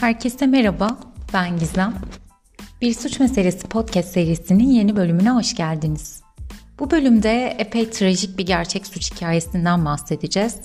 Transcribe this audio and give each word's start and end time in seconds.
Herkese 0.00 0.46
merhaba, 0.46 0.98
ben 1.34 1.58
Gizem. 1.58 1.94
Bir 2.80 2.94
Suç 2.94 3.20
Meselesi 3.20 3.68
podcast 3.68 4.08
serisinin 4.08 4.70
yeni 4.70 4.96
bölümüne 4.96 5.30
hoş 5.30 5.54
geldiniz. 5.54 6.22
Bu 6.78 6.90
bölümde 6.90 7.56
epey 7.58 7.90
trajik 7.90 8.38
bir 8.38 8.46
gerçek 8.46 8.86
suç 8.86 9.12
hikayesinden 9.12 9.84
bahsedeceğiz. 9.84 10.60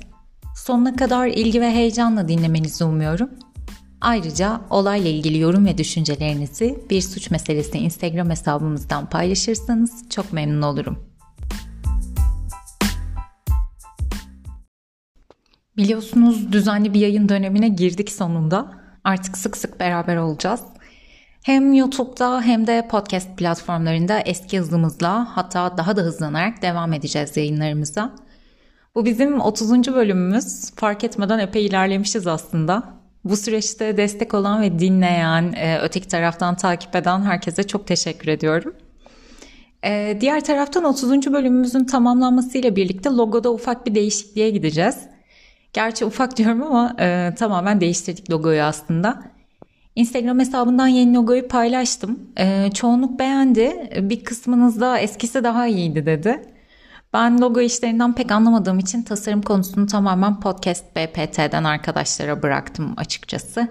Sonuna 0.56 0.96
kadar 0.96 1.28
ilgi 1.28 1.62
ve 1.62 1.72
heyecanla 1.72 2.28
dinlemenizi 2.28 2.84
umuyorum. 2.84 3.30
Ayrıca 4.02 4.62
olayla 4.70 5.10
ilgili 5.10 5.38
yorum 5.38 5.66
ve 5.66 5.78
düşüncelerinizi 5.78 6.84
Bir 6.90 7.02
Suç 7.02 7.32
Meselesi 7.32 7.78
Instagram 7.78 8.30
hesabımızdan 8.30 9.10
paylaşırsanız 9.10 10.10
çok 10.10 10.34
memnun 10.34 10.62
olurum. 10.62 11.00
Biliyorsunuz 15.78 16.52
düzenli 16.52 16.94
bir 16.94 17.00
yayın 17.00 17.30
dönemine 17.30 17.70
girdik 17.70 18.12
sonunda. 18.12 18.81
Artık 19.04 19.38
sık 19.38 19.58
sık 19.58 19.80
beraber 19.80 20.18
olacağız. 20.18 20.62
Hem 21.44 21.74
YouTube'da 21.74 22.42
hem 22.42 22.68
de 22.68 22.88
podcast 22.88 23.38
platformlarında 23.38 24.20
eski 24.20 24.60
hızımızla 24.60 25.38
hatta 25.38 25.78
daha 25.78 25.96
da 25.96 26.02
hızlanarak 26.02 26.62
devam 26.62 26.94
edeceğiz 26.94 27.38
yayınlarımıza. 27.38 28.16
Bu 28.96 29.06
bizim 29.06 29.42
30. 29.42 29.72
bölümümüz. 29.72 30.72
Fark 30.76 31.04
etmeden 31.04 31.40
epey 31.40 31.66
ilerlemişiz 31.66 32.28
aslında. 32.28 32.84
Bu 33.24 33.38
süreçte 33.38 33.98
destek 33.98 34.34
olan 34.34 34.62
ve 34.62 34.80
dinleyen, 34.80 35.54
e, 35.54 35.80
öteki 35.82 36.08
taraftan 36.08 36.56
takip 36.56 36.96
eden 36.96 37.22
herkese 37.22 37.64
çok 37.64 37.88
teşekkür 37.88 38.28
ediyorum. 38.28 38.76
E, 39.86 40.18
diğer 40.22 40.44
taraftan 40.44 40.84
30. 40.84 41.34
bölümümüzün 41.34 41.86
tamamlanmasıyla 41.86 42.76
birlikte 42.76 43.10
logoda 43.10 43.54
ufak 43.54 43.86
bir 43.86 43.96
değişikliğe 43.96 44.50
gideceğiz. 44.50 44.98
Gerçi 45.74 46.06
ufak 46.06 46.38
diyorum 46.38 46.64
ama 46.64 46.96
e, 47.00 47.36
tamamen 47.36 47.82
değiştirdik 47.82 48.32
logoyu 48.32 48.62
aslında. 48.62 49.24
Instagram 49.96 50.40
hesabından 50.40 50.88
yeni 50.88 51.16
logoyu 51.16 51.48
paylaştım. 51.48 52.20
E, 52.38 52.72
çoğunluk 52.74 53.20
beğendi. 53.20 53.90
Bir 54.02 54.24
kısmınız 54.24 54.82
da 54.82 54.98
eskisi 54.98 55.44
daha 55.44 55.68
iyiydi 55.68 56.06
dedi. 56.06 56.42
Ben 57.14 57.42
logo 57.42 57.62
işlerinden 57.62 58.16
pek 58.16 58.32
anlamadığım 58.32 58.80
için 58.80 59.02
tasarım 59.02 59.42
konusunu 59.42 59.88
tamamen 59.88 60.40
Podcast 60.40 60.96
BPT'den 60.96 61.64
arkadaşlara 61.64 62.44
bıraktım 62.44 62.94
açıkçası. 62.98 63.68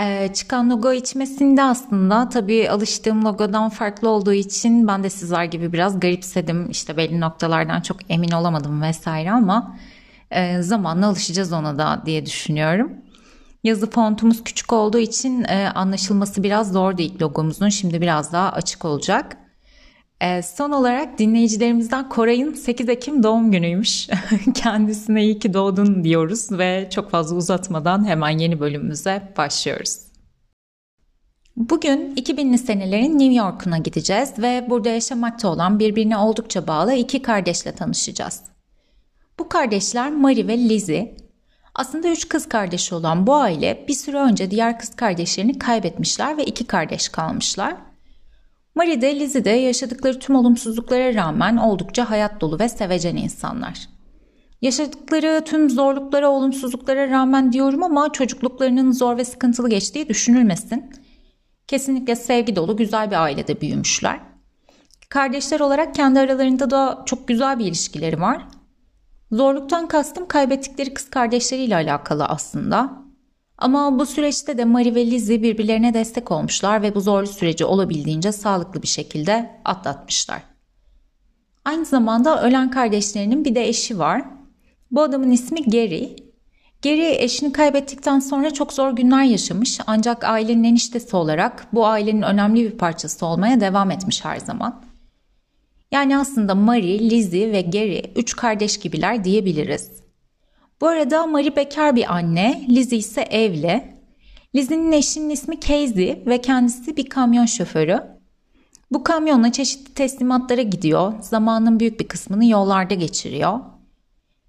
Ee, 0.00 0.30
çıkan 0.34 0.70
logo 0.70 0.92
içmesinde 0.92 1.62
aslında 1.62 2.28
tabii 2.28 2.70
alıştığım 2.70 3.24
logodan 3.24 3.68
farklı 3.68 4.08
olduğu 4.08 4.32
için 4.32 4.88
ben 4.88 5.04
de 5.04 5.10
sizler 5.10 5.44
gibi 5.44 5.72
biraz 5.72 6.00
garipsedim. 6.00 6.70
İşte 6.70 6.96
belli 6.96 7.20
noktalardan 7.20 7.80
çok 7.80 7.96
emin 8.08 8.30
olamadım 8.30 8.82
vesaire 8.82 9.30
ama 9.30 9.76
e, 10.30 10.62
zamanla 10.62 11.06
alışacağız 11.06 11.52
ona 11.52 11.78
da 11.78 12.02
diye 12.06 12.26
düşünüyorum. 12.26 12.92
Yazı 13.64 13.90
fontumuz 13.90 14.44
küçük 14.44 14.72
olduğu 14.72 14.98
için 14.98 15.44
e, 15.44 15.68
anlaşılması 15.74 16.42
biraz 16.42 16.72
zor 16.72 16.98
değil 16.98 17.20
logomuzun. 17.20 17.68
Şimdi 17.68 18.00
biraz 18.00 18.32
daha 18.32 18.52
açık 18.52 18.84
olacak. 18.84 19.36
E, 20.20 20.42
son 20.42 20.70
olarak 20.70 21.18
dinleyicilerimizden 21.18 22.08
Koray'ın 22.08 22.54
8 22.54 22.88
Ekim 22.88 23.22
doğum 23.22 23.52
günüymüş. 23.52 24.08
Kendisine 24.54 25.24
iyi 25.24 25.38
ki 25.38 25.54
doğdun 25.54 26.04
diyoruz 26.04 26.52
ve 26.52 26.88
çok 26.90 27.10
fazla 27.10 27.36
uzatmadan 27.36 28.04
hemen 28.08 28.38
yeni 28.38 28.60
bölümümüze 28.60 29.32
başlıyoruz. 29.36 29.98
Bugün 31.56 32.14
2000'li 32.16 32.58
senelerin 32.58 33.18
New 33.18 33.34
York'una 33.34 33.78
gideceğiz 33.78 34.32
ve 34.38 34.66
burada 34.70 34.88
yaşamakta 34.88 35.48
olan 35.48 35.78
birbirine 35.78 36.16
oldukça 36.16 36.66
bağlı 36.66 36.94
iki 36.94 37.22
kardeşle 37.22 37.72
tanışacağız. 37.72 38.42
Bu 39.38 39.48
kardeşler 39.48 40.12
Mary 40.12 40.46
ve 40.46 40.58
Lizzie. 40.58 41.16
Aslında 41.74 42.08
üç 42.08 42.28
kız 42.28 42.48
kardeşi 42.48 42.94
olan 42.94 43.26
bu 43.26 43.34
aile 43.34 43.84
bir 43.88 43.94
süre 43.94 44.18
önce 44.18 44.50
diğer 44.50 44.78
kız 44.78 44.96
kardeşlerini 44.96 45.58
kaybetmişler 45.58 46.36
ve 46.36 46.44
iki 46.44 46.66
kardeş 46.66 47.08
kalmışlar. 47.08 47.76
Mary 48.74 49.00
de 49.00 49.20
Lizzie 49.20 49.44
de 49.44 49.50
yaşadıkları 49.50 50.18
tüm 50.18 50.36
olumsuzluklara 50.36 51.14
rağmen 51.14 51.56
oldukça 51.56 52.10
hayat 52.10 52.40
dolu 52.40 52.58
ve 52.58 52.68
sevecen 52.68 53.16
insanlar. 53.16 53.88
Yaşadıkları 54.62 55.44
tüm 55.44 55.70
zorluklara, 55.70 56.28
olumsuzluklara 56.28 57.10
rağmen 57.10 57.52
diyorum 57.52 57.82
ama 57.82 58.12
çocukluklarının 58.12 58.92
zor 58.92 59.16
ve 59.16 59.24
sıkıntılı 59.24 59.70
geçtiği 59.70 60.08
düşünülmesin. 60.08 60.90
Kesinlikle 61.66 62.16
sevgi 62.16 62.56
dolu 62.56 62.76
güzel 62.76 63.10
bir 63.10 63.22
ailede 63.22 63.60
büyümüşler. 63.60 64.20
Kardeşler 65.08 65.60
olarak 65.60 65.94
kendi 65.94 66.20
aralarında 66.20 66.70
da 66.70 67.02
çok 67.06 67.28
güzel 67.28 67.58
bir 67.58 67.64
ilişkileri 67.64 68.20
var. 68.20 68.57
Zorluktan 69.32 69.88
kastım 69.88 70.28
kaybettikleri 70.28 70.94
kız 70.94 71.10
kardeşleriyle 71.10 71.74
alakalı 71.74 72.24
aslında. 72.24 72.92
Ama 73.58 73.98
bu 73.98 74.06
süreçte 74.06 74.58
de 74.58 74.64
Mary 74.64 74.94
ve 74.94 75.06
Lizzie 75.06 75.42
birbirlerine 75.42 75.94
destek 75.94 76.30
olmuşlar 76.30 76.82
ve 76.82 76.94
bu 76.94 77.00
zorlu 77.00 77.26
süreci 77.26 77.64
olabildiğince 77.64 78.32
sağlıklı 78.32 78.82
bir 78.82 78.88
şekilde 78.88 79.60
atlatmışlar. 79.64 80.42
Aynı 81.64 81.84
zamanda 81.84 82.42
ölen 82.42 82.70
kardeşlerinin 82.70 83.44
bir 83.44 83.54
de 83.54 83.68
eşi 83.68 83.98
var. 83.98 84.24
Bu 84.90 85.02
adamın 85.02 85.30
ismi 85.30 85.62
Gary. 85.62 86.08
Gary 86.82 87.24
eşini 87.24 87.52
kaybettikten 87.52 88.18
sonra 88.18 88.50
çok 88.50 88.72
zor 88.72 88.90
günler 88.90 89.22
yaşamış 89.22 89.80
ancak 89.86 90.24
ailenin 90.24 90.64
eniştesi 90.64 91.16
olarak 91.16 91.66
bu 91.72 91.86
ailenin 91.86 92.22
önemli 92.22 92.64
bir 92.64 92.78
parçası 92.78 93.26
olmaya 93.26 93.60
devam 93.60 93.90
etmiş 93.90 94.24
her 94.24 94.36
zaman. 94.36 94.87
Yani 95.90 96.18
aslında 96.18 96.54
Mary, 96.54 97.10
Lizzie 97.10 97.52
ve 97.52 97.60
Gary 97.60 98.02
üç 98.16 98.36
kardeş 98.36 98.78
gibiler 98.78 99.24
diyebiliriz. 99.24 99.90
Bu 100.80 100.86
arada 100.86 101.26
Mary 101.26 101.56
bekar 101.56 101.96
bir 101.96 102.14
anne, 102.14 102.66
Lizzie 102.68 102.98
ise 102.98 103.22
evli. 103.22 103.98
Lizzie'nin 104.54 104.92
eşinin 104.92 105.30
ismi 105.30 105.60
Casey 105.60 106.22
ve 106.26 106.40
kendisi 106.40 106.96
bir 106.96 107.08
kamyon 107.08 107.46
şoförü. 107.46 108.02
Bu 108.90 109.04
kamyonla 109.04 109.52
çeşitli 109.52 109.94
teslimatlara 109.94 110.62
gidiyor, 110.62 111.12
zamanın 111.20 111.80
büyük 111.80 112.00
bir 112.00 112.08
kısmını 112.08 112.46
yollarda 112.46 112.94
geçiriyor. 112.94 113.60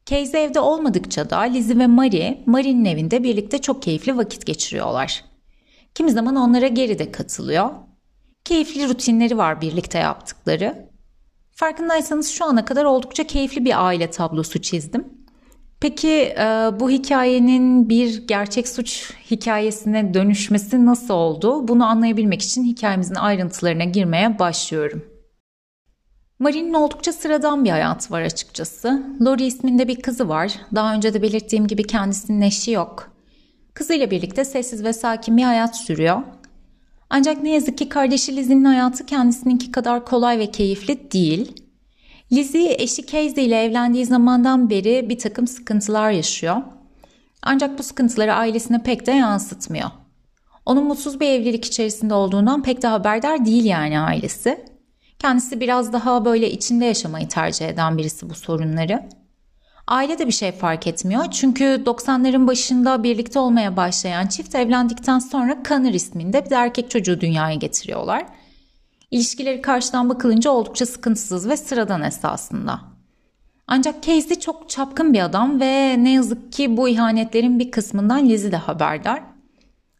Casey 0.06 0.44
evde 0.44 0.60
olmadıkça 0.60 1.30
da 1.30 1.40
Lizzie 1.40 1.78
ve 1.78 1.88
Mary, 1.88 2.34
Mary'nin 2.46 2.86
evinde 2.86 3.24
birlikte 3.24 3.58
çok 3.58 3.82
keyifli 3.82 4.18
vakit 4.18 4.46
geçiriyorlar. 4.46 5.24
Kimi 5.96 6.12
zaman 6.12 6.36
onlara 6.36 6.68
Gary 6.68 7.00
de 7.00 7.12
katılıyor. 7.12 7.70
Keyifli 8.46 8.90
rutinleri 8.90 9.38
var 9.38 9.62
birlikte 9.62 9.98
yaptıkları. 9.98 10.89
Farkındaysanız 11.60 12.30
şu 12.30 12.46
ana 12.46 12.66
kadar 12.66 12.86
oldukça 12.86 13.24
keyifli 13.24 13.66
bir 13.66 13.86
aile 13.88 14.10
tablosu 14.10 14.62
çizdim. 14.62 15.08
Peki 15.80 16.10
e, 16.10 16.70
bu 16.80 16.90
hikayenin 16.90 17.90
bir 17.90 18.28
gerçek 18.28 18.68
suç 18.68 19.14
hikayesine 19.32 20.14
dönüşmesi 20.14 20.86
nasıl 20.86 21.14
oldu? 21.14 21.68
Bunu 21.68 21.86
anlayabilmek 21.86 22.42
için 22.42 22.64
hikayemizin 22.64 23.16
ayrıntılarına 23.16 23.84
girmeye 23.84 24.40
başlıyorum. 24.40 25.06
Marie'nin 26.40 26.74
oldukça 26.74 27.14
sıradan 27.14 27.66
bir 27.66 27.70
hayatı 27.70 28.14
var 28.14 28.22
açıkçası. 28.22 29.04
Lori 29.26 29.46
isminde 29.46 29.88
bir 29.88 30.02
kızı 30.02 30.30
var. 30.30 30.54
Daha 30.76 30.94
önce 30.94 31.14
de 31.14 31.22
belirttiğim 31.22 31.68
gibi 31.68 31.84
kendisinin 31.84 32.42
eşi 32.42 32.72
yok. 32.72 33.12
Kızıyla 33.74 34.12
birlikte 34.12 34.46
sessiz 34.46 34.84
ve 34.84 34.94
sakin 34.94 35.38
bir 35.38 35.44
hayat 35.44 35.78
sürüyor. 35.78 36.22
Ancak 37.10 37.44
ne 37.44 37.50
yazık 37.50 37.78
ki 37.78 37.90
kardeşi 37.90 38.36
Lizzie'nin 38.36 38.66
hayatı 38.66 39.06
kendisininki 39.06 39.72
kadar 39.72 40.06
kolay 40.06 40.40
ve 40.40 40.52
keyifli 40.52 41.12
değil. 41.12 41.70
Lizzie 42.32 42.76
eşi 42.80 43.06
Casey 43.06 43.46
ile 43.46 43.64
evlendiği 43.64 44.06
zamandan 44.06 44.70
beri 44.70 45.10
bir 45.10 45.20
takım 45.20 45.48
sıkıntılar 45.48 46.12
yaşıyor. 46.12 46.62
Ancak 47.44 47.80
bu 47.80 47.84
sıkıntıları 47.84 48.34
ailesine 48.34 48.84
pek 48.84 49.06
de 49.08 49.12
yansıtmıyor. 49.12 49.90
Onun 50.66 50.84
mutsuz 50.84 51.20
bir 51.20 51.28
evlilik 51.28 51.66
içerisinde 51.66 52.14
olduğundan 52.14 52.64
pek 52.64 52.82
de 52.82 52.88
haberdar 52.88 53.46
değil 53.46 53.66
yani 53.66 54.00
ailesi. 54.00 54.66
Kendisi 55.20 55.60
biraz 55.60 55.94
daha 55.94 56.26
böyle 56.26 56.52
içinde 56.52 56.86
yaşamayı 56.86 57.28
tercih 57.28 57.68
eden 57.68 57.98
birisi 57.98 58.30
bu 58.30 58.36
sorunları. 58.36 59.10
Aile 59.90 60.20
de 60.20 60.28
bir 60.28 60.32
şey 60.32 60.52
fark 60.52 60.88
etmiyor. 60.88 61.32
Çünkü 61.32 61.64
90'ların 61.64 62.48
başında 62.48 63.04
birlikte 63.04 63.40
olmaya 63.40 63.78
başlayan 63.78 64.28
çift 64.28 64.56
evlendikten 64.56 65.20
sonra 65.20 65.58
Connor 65.68 65.94
isminde 65.94 66.46
bir 66.46 66.50
de 66.50 66.56
erkek 66.56 66.92
çocuğu 66.92 67.22
dünyaya 67.22 67.56
getiriyorlar. 67.56 68.26
İlişkileri 69.12 69.62
karşıdan 69.62 70.10
bakılınca 70.10 70.52
oldukça 70.52 70.86
sıkıntısız 70.86 71.50
ve 71.50 71.58
sıradan 71.58 72.04
esasında. 72.04 72.80
Ancak 73.68 74.04
Casey 74.04 74.40
çok 74.40 74.70
çapkın 74.70 75.14
bir 75.14 75.26
adam 75.26 75.60
ve 75.60 75.96
ne 76.04 76.14
yazık 76.14 76.54
ki 76.54 76.78
bu 76.78 76.90
ihanetlerin 76.90 77.60
bir 77.60 77.72
kısmından 77.72 78.30
Lizzie 78.30 78.52
de 78.52 78.58
haberdar. 78.58 79.24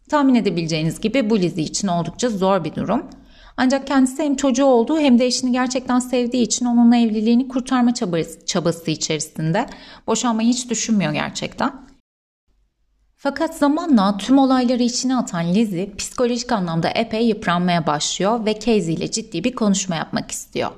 Tahmin 0.10 0.36
edebileceğiniz 0.36 1.02
gibi 1.02 1.30
bu 1.30 1.40
Lizzie 1.40 1.64
için 1.64 1.88
oldukça 1.88 2.30
zor 2.30 2.64
bir 2.64 2.76
durum. 2.76 3.06
Ancak 3.62 3.88
kendisi 3.88 4.24
hem 4.24 4.36
çocuğu 4.36 4.66
olduğu 4.66 5.00
hem 5.00 5.20
de 5.20 5.26
eşini 5.26 5.52
gerçekten 5.52 6.00
sevdiği 6.00 6.44
için 6.44 6.66
onunla 6.66 6.98
evliliğini 6.98 7.48
kurtarma 7.48 7.94
çabası, 8.46 8.92
içerisinde. 8.92 9.66
Boşanmayı 10.08 10.50
hiç 10.50 10.70
düşünmüyor 10.70 11.14
gerçekten. 11.14 11.72
Fakat 13.16 13.58
zamanla 13.58 14.18
tüm 14.18 14.38
olayları 14.38 14.84
içine 14.84 15.16
atan 15.16 15.54
Lizzie 15.54 15.96
psikolojik 15.98 16.52
anlamda 16.52 16.90
epey 16.90 17.28
yıpranmaya 17.28 17.88
başlıyor 17.88 18.46
ve 18.46 18.54
Casey 18.54 18.94
ile 18.94 19.12
ciddi 19.12 19.44
bir 19.44 19.56
konuşma 19.56 19.96
yapmak 19.96 20.32
istiyor. 20.32 20.72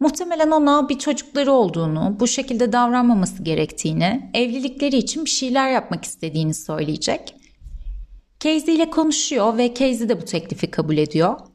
Muhtemelen 0.00 0.50
ona 0.50 0.88
bir 0.88 0.98
çocukları 0.98 1.52
olduğunu, 1.52 2.16
bu 2.20 2.26
şekilde 2.26 2.72
davranmaması 2.72 3.42
gerektiğini, 3.42 4.30
evlilikleri 4.34 4.96
için 4.96 5.24
bir 5.24 5.30
şeyler 5.30 5.70
yapmak 5.70 6.04
istediğini 6.04 6.54
söyleyecek. 6.54 7.34
Casey 8.40 8.74
ile 8.74 8.90
konuşuyor 8.90 9.58
ve 9.58 9.74
Casey 9.74 10.08
de 10.08 10.22
bu 10.22 10.24
teklifi 10.24 10.70
kabul 10.70 10.96
ediyor. 10.96 11.51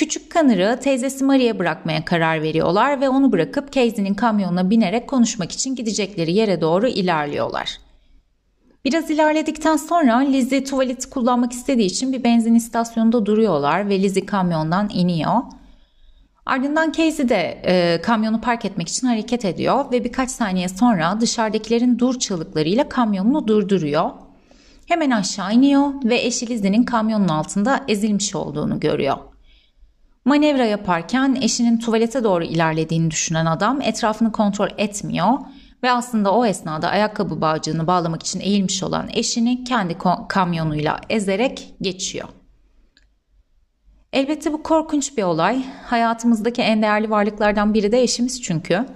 Küçük 0.00 0.30
Connor'ı 0.30 0.80
teyzesi 0.80 1.24
Maria'ya 1.24 1.58
bırakmaya 1.58 2.04
karar 2.04 2.42
veriyorlar 2.42 3.00
ve 3.00 3.08
onu 3.08 3.32
bırakıp 3.32 3.72
Casey'nin 3.72 4.14
kamyonuna 4.14 4.70
binerek 4.70 5.08
konuşmak 5.08 5.52
için 5.52 5.74
gidecekleri 5.74 6.32
yere 6.32 6.60
doğru 6.60 6.88
ilerliyorlar. 6.88 7.78
Biraz 8.84 9.10
ilerledikten 9.10 9.76
sonra 9.76 10.18
Lizzie 10.18 10.64
tuvaleti 10.64 11.10
kullanmak 11.10 11.52
istediği 11.52 11.86
için 11.86 12.12
bir 12.12 12.24
benzin 12.24 12.54
istasyonunda 12.54 13.26
duruyorlar 13.26 13.88
ve 13.88 14.02
Lizzie 14.02 14.26
kamyondan 14.26 14.90
iniyor. 14.92 15.42
Ardından 16.46 16.92
Casey 16.92 17.28
de 17.28 17.60
e, 17.64 18.00
kamyonu 18.02 18.40
park 18.40 18.64
etmek 18.64 18.88
için 18.88 19.06
hareket 19.06 19.44
ediyor 19.44 19.92
ve 19.92 20.04
birkaç 20.04 20.30
saniye 20.30 20.68
sonra 20.68 21.20
dışarıdakilerin 21.20 21.98
dur 21.98 22.18
çığlıklarıyla 22.18 22.88
kamyonunu 22.88 23.48
durduruyor. 23.48 24.10
Hemen 24.86 25.10
aşağı 25.10 25.54
iniyor 25.54 25.92
ve 26.04 26.20
eşi 26.20 26.46
Lizzie'nin 26.48 26.84
kamyonun 26.84 27.28
altında 27.28 27.84
ezilmiş 27.88 28.34
olduğunu 28.34 28.80
görüyor. 28.80 29.29
Manevra 30.24 30.64
yaparken 30.64 31.38
eşinin 31.42 31.78
tuvalete 31.78 32.24
doğru 32.24 32.44
ilerlediğini 32.44 33.10
düşünen 33.10 33.46
adam 33.46 33.80
etrafını 33.82 34.32
kontrol 34.32 34.68
etmiyor 34.78 35.38
ve 35.82 35.90
aslında 35.90 36.34
o 36.34 36.46
esnada 36.46 36.88
ayakkabı 36.88 37.40
bağcığını 37.40 37.86
bağlamak 37.86 38.22
için 38.22 38.40
eğilmiş 38.40 38.82
olan 38.82 39.08
eşini 39.12 39.64
kendi 39.64 39.98
kamyonuyla 40.28 41.00
ezerek 41.08 41.74
geçiyor. 41.80 42.28
Elbette 44.12 44.52
bu 44.52 44.62
korkunç 44.62 45.16
bir 45.16 45.22
olay. 45.22 45.64
Hayatımızdaki 45.84 46.62
en 46.62 46.82
değerli 46.82 47.10
varlıklardan 47.10 47.74
biri 47.74 47.92
de 47.92 48.02
eşimiz 48.02 48.42
çünkü. 48.42 48.86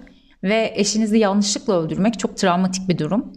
Ve 0.43 0.73
eşinizi 0.76 1.19
yanlışlıkla 1.19 1.82
öldürmek 1.82 2.19
çok 2.19 2.37
travmatik 2.37 2.88
bir 2.88 2.99
durum. 2.99 3.32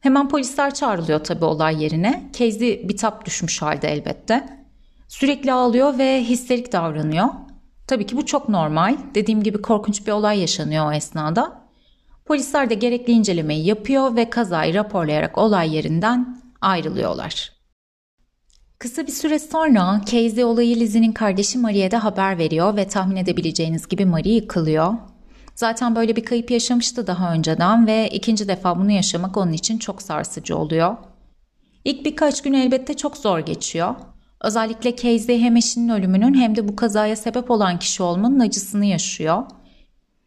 Hemen 0.00 0.28
polisler 0.28 0.74
çağrılıyor 0.74 1.24
tabii 1.24 1.44
olay 1.44 1.82
yerine. 1.82 2.30
Casey 2.38 2.88
bitap 2.88 3.26
düşmüş 3.26 3.62
halde 3.62 3.88
elbette. 3.88 4.57
Sürekli 5.08 5.52
ağlıyor 5.52 5.98
ve 5.98 6.24
histerik 6.24 6.72
davranıyor. 6.72 7.26
Tabii 7.86 8.06
ki 8.06 8.16
bu 8.16 8.26
çok 8.26 8.48
normal. 8.48 8.96
Dediğim 9.14 9.42
gibi 9.42 9.62
korkunç 9.62 10.06
bir 10.06 10.12
olay 10.12 10.40
yaşanıyor 10.40 10.86
o 10.86 10.92
esnada. 10.92 11.68
Polisler 12.24 12.70
de 12.70 12.74
gerekli 12.74 13.12
incelemeyi 13.12 13.66
yapıyor 13.66 14.16
ve 14.16 14.30
kazayı 14.30 14.74
raporlayarak 14.74 15.38
olay 15.38 15.74
yerinden 15.76 16.42
ayrılıyorlar. 16.60 17.52
Kısa 18.78 19.06
bir 19.06 19.12
süre 19.12 19.38
sonra 19.38 20.00
Casey 20.04 20.44
olayı 20.44 20.76
Lizzie'nin 20.76 21.12
kardeşi 21.12 21.58
Marie'ye 21.58 21.90
de 21.90 21.96
haber 21.96 22.38
veriyor 22.38 22.76
ve 22.76 22.88
tahmin 22.88 23.16
edebileceğiniz 23.16 23.88
gibi 23.88 24.06
Marie 24.06 24.32
yıkılıyor. 24.32 24.94
Zaten 25.54 25.96
böyle 25.96 26.16
bir 26.16 26.24
kayıp 26.24 26.50
yaşamıştı 26.50 27.06
daha 27.06 27.32
önceden 27.32 27.86
ve 27.86 28.08
ikinci 28.08 28.48
defa 28.48 28.78
bunu 28.78 28.90
yaşamak 28.90 29.36
onun 29.36 29.52
için 29.52 29.78
çok 29.78 30.02
sarsıcı 30.02 30.56
oluyor. 30.56 30.96
İlk 31.84 32.04
birkaç 32.04 32.42
gün 32.42 32.52
elbette 32.52 32.96
çok 32.96 33.16
zor 33.16 33.38
geçiyor. 33.38 33.94
Özellikle 34.40 34.96
Casey 34.96 35.40
hem 35.40 35.56
eşinin 35.56 35.88
ölümünün 35.88 36.34
hem 36.34 36.56
de 36.56 36.68
bu 36.68 36.76
kazaya 36.76 37.16
sebep 37.16 37.50
olan 37.50 37.78
kişi 37.78 38.02
olmanın 38.02 38.40
acısını 38.40 38.84
yaşıyor. 38.84 39.42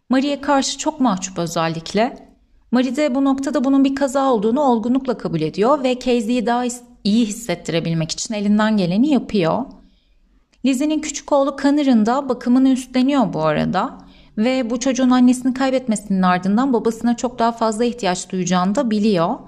Marie'ye 0.10 0.42
karşı 0.42 0.78
çok 0.78 1.00
mahcup 1.00 1.40
özellikle. 1.40 2.32
Marie 2.72 2.96
de 2.96 3.16
bu 3.16 3.26
noktada 3.26 3.64
bunun 3.64 3.84
bir 3.84 3.96
kaza 3.96 4.32
olduğunu 4.32 4.62
olgunlukla 4.62 5.18
kabul 5.18 5.42
ediyor 5.42 5.84
ve 5.84 6.00
Casey'yi 6.00 6.46
daha 6.46 6.64
iyi 7.04 7.26
hissettirebilmek 7.26 8.12
için 8.12 8.34
elinden 8.34 8.78
geleni 8.78 9.10
yapıyor. 9.10 9.66
Lizzie'nin 10.66 11.00
küçük 11.00 11.32
oğlu 11.32 11.56
Connor'ın 11.62 12.06
da 12.06 12.30
bakımını 12.30 12.70
üstleniyor 12.70 13.34
bu 13.34 13.44
arada 13.44 13.98
ve 14.38 14.70
bu 14.70 14.80
çocuğun 14.80 15.10
annesini 15.10 15.54
kaybetmesinin 15.54 16.22
ardından 16.22 16.74
babasına 16.74 17.18
çok 17.18 17.40
daha 17.40 17.52
fazla 17.52 17.84
ihtiyaç 17.84 18.32
duyacağını 18.32 18.76
da 18.76 18.92
biliyor. 18.92 19.40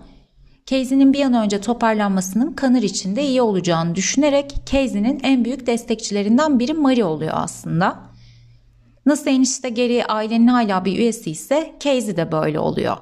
Casey'nin 0.65 1.13
bir 1.13 1.25
an 1.25 1.33
önce 1.33 1.62
toparlanmasının 1.62 2.56
Connor 2.62 2.81
için 2.81 3.15
de 3.15 3.24
iyi 3.24 3.42
olacağını 3.42 3.95
düşünerek 3.95 4.56
Casey'nin 4.65 5.19
en 5.24 5.45
büyük 5.45 5.68
destekçilerinden 5.68 6.60
biri 6.60 6.74
Marie 6.74 7.04
oluyor 7.04 7.33
aslında. 7.36 8.00
Nasıl 9.06 9.27
enişte 9.27 9.69
geri 9.69 10.06
ailenin 10.06 10.48
hala 10.48 10.86
bir 10.86 10.98
üyesi 10.98 11.31
ise 11.31 11.75
Casey 11.80 12.18
de 12.18 12.31
böyle 12.31 12.60
oluyor. 12.60 12.98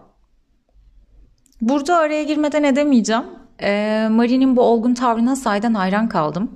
Burada 1.62 1.98
araya 1.98 2.24
girmeden 2.24 2.64
edemeyeceğim. 2.64 3.24
Ee, 3.62 4.08
Marie'nin 4.12 4.56
bu 4.56 4.62
olgun 4.62 4.94
tavrına 4.94 5.36
sahiden 5.36 5.74
hayran 5.74 6.10
kaldım. 6.10 6.52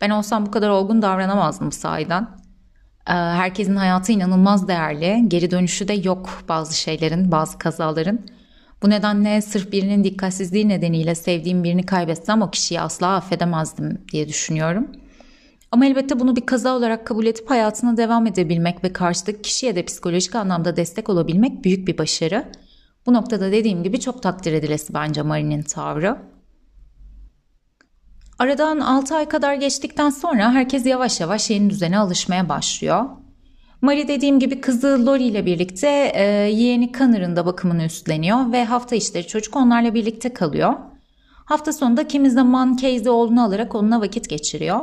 Ben 0.00 0.10
olsam 0.10 0.46
bu 0.46 0.50
kadar 0.50 0.68
olgun 0.68 1.02
davranamazdım 1.02 1.72
sahiden. 1.72 2.22
Ee, 3.08 3.12
herkesin 3.12 3.76
hayatı 3.76 4.12
inanılmaz 4.12 4.68
değerli. 4.68 5.24
Geri 5.28 5.50
dönüşü 5.50 5.88
de 5.88 5.92
yok 5.92 6.44
bazı 6.48 6.78
şeylerin, 6.78 7.32
bazı 7.32 7.58
kazaların. 7.58 8.20
Bu 8.82 8.90
nedenle 8.90 9.42
sırf 9.42 9.72
birinin 9.72 10.04
dikkatsizliği 10.04 10.68
nedeniyle 10.68 11.14
sevdiğim 11.14 11.64
birini 11.64 11.86
kaybetsem 11.86 12.42
o 12.42 12.50
kişiyi 12.50 12.80
asla 12.80 13.16
affedemezdim 13.16 14.04
diye 14.12 14.28
düşünüyorum. 14.28 14.86
Ama 15.72 15.86
elbette 15.86 16.20
bunu 16.20 16.36
bir 16.36 16.46
kaza 16.46 16.76
olarak 16.76 17.06
kabul 17.06 17.26
edip 17.26 17.50
hayatına 17.50 17.96
devam 17.96 18.26
edebilmek 18.26 18.84
ve 18.84 18.92
karşıdaki 18.92 19.42
kişiye 19.42 19.76
de 19.76 19.84
psikolojik 19.84 20.34
anlamda 20.34 20.76
destek 20.76 21.08
olabilmek 21.08 21.64
büyük 21.64 21.88
bir 21.88 21.98
başarı. 21.98 22.52
Bu 23.06 23.14
noktada 23.14 23.52
dediğim 23.52 23.82
gibi 23.82 24.00
çok 24.00 24.22
takdir 24.22 24.52
edilesi 24.52 24.94
bence 24.94 25.22
Marie'nin 25.22 25.62
tavrı. 25.62 26.16
Aradan 28.38 28.80
6 28.80 29.14
ay 29.14 29.28
kadar 29.28 29.54
geçtikten 29.54 30.10
sonra 30.10 30.52
herkes 30.52 30.86
yavaş 30.86 31.20
yavaş 31.20 31.50
yeni 31.50 31.70
düzene 31.70 31.98
alışmaya 31.98 32.48
başlıyor. 32.48 33.04
Marie 33.82 34.08
dediğim 34.08 34.38
gibi 34.38 34.60
kızı 34.60 35.06
Lori 35.06 35.24
ile 35.24 35.46
birlikte 35.46 36.12
e, 36.14 36.22
yeğeni 36.50 36.92
Connor'ın 36.92 37.36
da 37.36 37.46
bakımını 37.46 37.84
üstleniyor 37.84 38.52
ve 38.52 38.64
hafta 38.64 38.96
içleri 38.96 39.26
çocuk 39.26 39.56
onlarla 39.56 39.94
birlikte 39.94 40.34
kalıyor. 40.34 40.74
Hafta 41.44 41.72
sonunda 41.72 42.08
kimi 42.08 42.30
zaman 42.30 42.76
Casey 42.76 43.08
oğlunu 43.08 43.44
alarak 43.44 43.74
onunla 43.74 44.00
vakit 44.00 44.28
geçiriyor. 44.28 44.80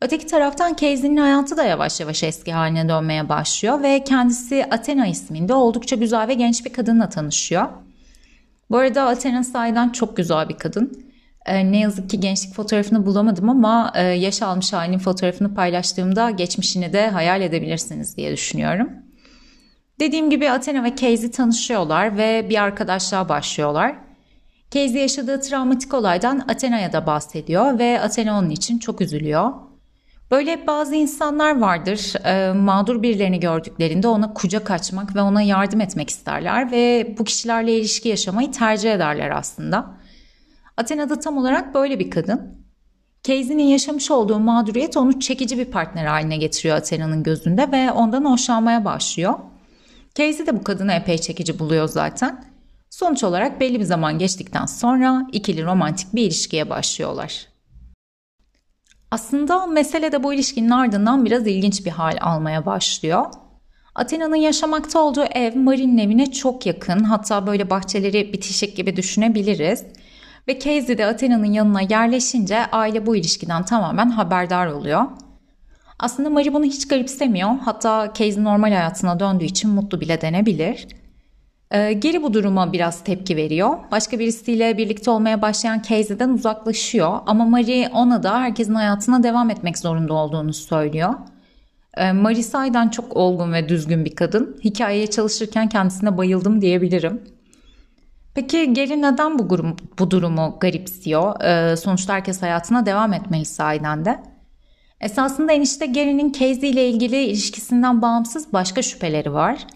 Öteki 0.00 0.26
taraftan 0.26 0.70
Casey'nin 0.70 1.16
hayatı 1.16 1.56
da 1.56 1.64
yavaş 1.64 2.00
yavaş 2.00 2.22
eski 2.22 2.52
haline 2.52 2.88
dönmeye 2.88 3.28
başlıyor 3.28 3.82
ve 3.82 4.04
kendisi 4.04 4.66
Athena 4.70 5.06
isminde 5.06 5.54
oldukça 5.54 5.96
güzel 5.96 6.28
ve 6.28 6.34
genç 6.34 6.64
bir 6.64 6.72
kadınla 6.72 7.08
tanışıyor. 7.08 7.68
Bu 8.70 8.76
arada 8.76 9.02
Athena 9.02 9.44
sahiden 9.44 9.88
çok 9.88 10.16
güzel 10.16 10.48
bir 10.48 10.58
kadın. 10.58 11.09
Ee, 11.46 11.72
ne 11.72 11.78
yazık 11.78 12.10
ki 12.10 12.20
gençlik 12.20 12.54
fotoğrafını 12.54 13.06
bulamadım 13.06 13.48
ama 13.48 13.92
e, 13.94 14.02
yaş 14.02 14.42
almış 14.42 14.72
halinin 14.72 14.98
fotoğrafını 14.98 15.54
paylaştığımda 15.54 16.30
geçmişini 16.30 16.92
de 16.92 17.10
hayal 17.10 17.42
edebilirsiniz 17.42 18.16
diye 18.16 18.32
düşünüyorum. 18.32 18.90
Dediğim 20.00 20.30
gibi 20.30 20.50
Athena 20.50 20.84
ve 20.84 20.96
Casey 20.96 21.30
tanışıyorlar 21.30 22.16
ve 22.16 22.46
bir 22.50 22.62
arkadaşlığa 22.62 23.28
başlıyorlar. 23.28 23.96
Casey 24.70 25.00
yaşadığı 25.02 25.40
travmatik 25.40 25.94
olaydan 25.94 26.44
Athena'ya 26.48 26.92
da 26.92 27.06
bahsediyor 27.06 27.78
ve 27.78 28.00
Athena 28.00 28.38
onun 28.38 28.50
için 28.50 28.78
çok 28.78 29.00
üzülüyor. 29.00 29.52
Böyle 30.30 30.66
bazı 30.66 30.94
insanlar 30.94 31.60
vardır 31.60 32.14
e, 32.24 32.52
mağdur 32.52 33.02
birilerini 33.02 33.40
gördüklerinde 33.40 34.08
ona 34.08 34.34
kucak 34.34 34.70
açmak 34.70 35.16
ve 35.16 35.20
ona 35.20 35.42
yardım 35.42 35.80
etmek 35.80 36.10
isterler 36.10 36.72
ve 36.72 37.14
bu 37.18 37.24
kişilerle 37.24 37.78
ilişki 37.78 38.08
yaşamayı 38.08 38.52
tercih 38.52 38.92
ederler 38.92 39.30
aslında. 39.30 39.99
Athena 40.76 41.08
da 41.08 41.20
tam 41.20 41.38
olarak 41.38 41.74
böyle 41.74 41.98
bir 41.98 42.10
kadın. 42.10 42.60
Casey'nin 43.24 43.62
yaşamış 43.64 44.10
olduğu 44.10 44.38
mağduriyet 44.38 44.96
onu 44.96 45.20
çekici 45.20 45.58
bir 45.58 45.64
partner 45.64 46.06
haline 46.06 46.36
getiriyor 46.36 46.76
Athena'nın 46.76 47.22
gözünde 47.22 47.72
ve 47.72 47.92
ondan 47.92 48.24
hoşlanmaya 48.24 48.84
başlıyor. 48.84 49.34
Casey 50.14 50.46
de 50.46 50.56
bu 50.56 50.64
kadını 50.64 50.92
epey 50.92 51.18
çekici 51.18 51.58
buluyor 51.58 51.88
zaten. 51.88 52.44
Sonuç 52.90 53.24
olarak 53.24 53.60
belli 53.60 53.80
bir 53.80 53.84
zaman 53.84 54.18
geçtikten 54.18 54.66
sonra 54.66 55.26
ikili 55.32 55.64
romantik 55.64 56.14
bir 56.14 56.22
ilişkiye 56.22 56.70
başlıyorlar. 56.70 57.46
Aslında 59.10 59.66
mesele 59.66 60.12
de 60.12 60.22
bu 60.22 60.34
ilişkinin 60.34 60.70
ardından 60.70 61.24
biraz 61.24 61.46
ilginç 61.46 61.86
bir 61.86 61.90
hal 61.90 62.18
almaya 62.20 62.66
başlıyor. 62.66 63.26
Athena'nın 63.94 64.36
yaşamakta 64.36 65.00
olduğu 65.00 65.24
ev 65.24 65.56
Mari'nin 65.56 65.98
evine 65.98 66.32
çok 66.32 66.66
yakın 66.66 67.04
hatta 67.04 67.46
böyle 67.46 67.70
bahçeleri 67.70 68.32
bitişik 68.32 68.76
gibi 68.76 68.96
düşünebiliriz. 68.96 69.84
Ve 70.48 70.58
Casey 70.58 70.98
de 70.98 71.06
Athena'nın 71.06 71.52
yanına 71.52 71.80
yerleşince 71.80 72.66
aile 72.66 73.06
bu 73.06 73.16
ilişkiden 73.16 73.64
tamamen 73.64 74.10
haberdar 74.10 74.66
oluyor. 74.66 75.02
Aslında 75.98 76.30
Marie 76.30 76.54
bunu 76.54 76.64
hiç 76.64 76.88
garipsemiyor. 76.88 77.50
Hatta 77.64 78.12
Casey 78.14 78.44
normal 78.44 78.68
hayatına 78.72 79.20
döndüğü 79.20 79.44
için 79.44 79.70
mutlu 79.70 80.00
bile 80.00 80.20
denebilir. 80.20 80.86
Ee, 81.70 81.92
geri 81.92 82.22
bu 82.22 82.34
duruma 82.34 82.72
biraz 82.72 83.04
tepki 83.04 83.36
veriyor. 83.36 83.78
Başka 83.92 84.18
birisiyle 84.18 84.78
birlikte 84.78 85.10
olmaya 85.10 85.42
başlayan 85.42 85.82
Casey'den 85.88 86.28
uzaklaşıyor. 86.28 87.18
Ama 87.26 87.44
Marie 87.44 87.88
ona 87.88 88.22
da 88.22 88.40
herkesin 88.40 88.74
hayatına 88.74 89.22
devam 89.22 89.50
etmek 89.50 89.78
zorunda 89.78 90.14
olduğunu 90.14 90.52
söylüyor. 90.52 91.14
Ee, 91.96 92.12
Marie 92.12 92.42
sayeden 92.42 92.88
çok 92.88 93.16
olgun 93.16 93.52
ve 93.52 93.68
düzgün 93.68 94.04
bir 94.04 94.14
kadın. 94.14 94.56
Hikayeye 94.64 95.06
çalışırken 95.06 95.68
kendisine 95.68 96.18
bayıldım 96.18 96.60
diyebilirim. 96.60 97.20
Peki 98.34 98.72
Geri 98.72 99.02
neden 99.02 99.38
bu, 99.38 99.50
durum, 99.50 99.76
bu 99.98 100.10
durumu 100.10 100.56
garipsiyor? 100.60 101.40
Ee, 101.40 101.76
sonuçta 101.76 102.14
herkes 102.14 102.42
hayatına 102.42 102.86
devam 102.86 103.12
etmeyi 103.12 103.44
sahiden 103.44 104.04
de. 104.04 104.22
Esasında 105.00 105.52
enişte 105.52 105.86
Gary'nin 105.86 106.32
Casey 106.32 106.70
ile 106.70 106.88
ilgili 106.88 107.24
ilişkisinden 107.24 108.02
bağımsız 108.02 108.52
başka 108.52 108.82
şüpheleri 108.82 109.32
var. 109.32 109.66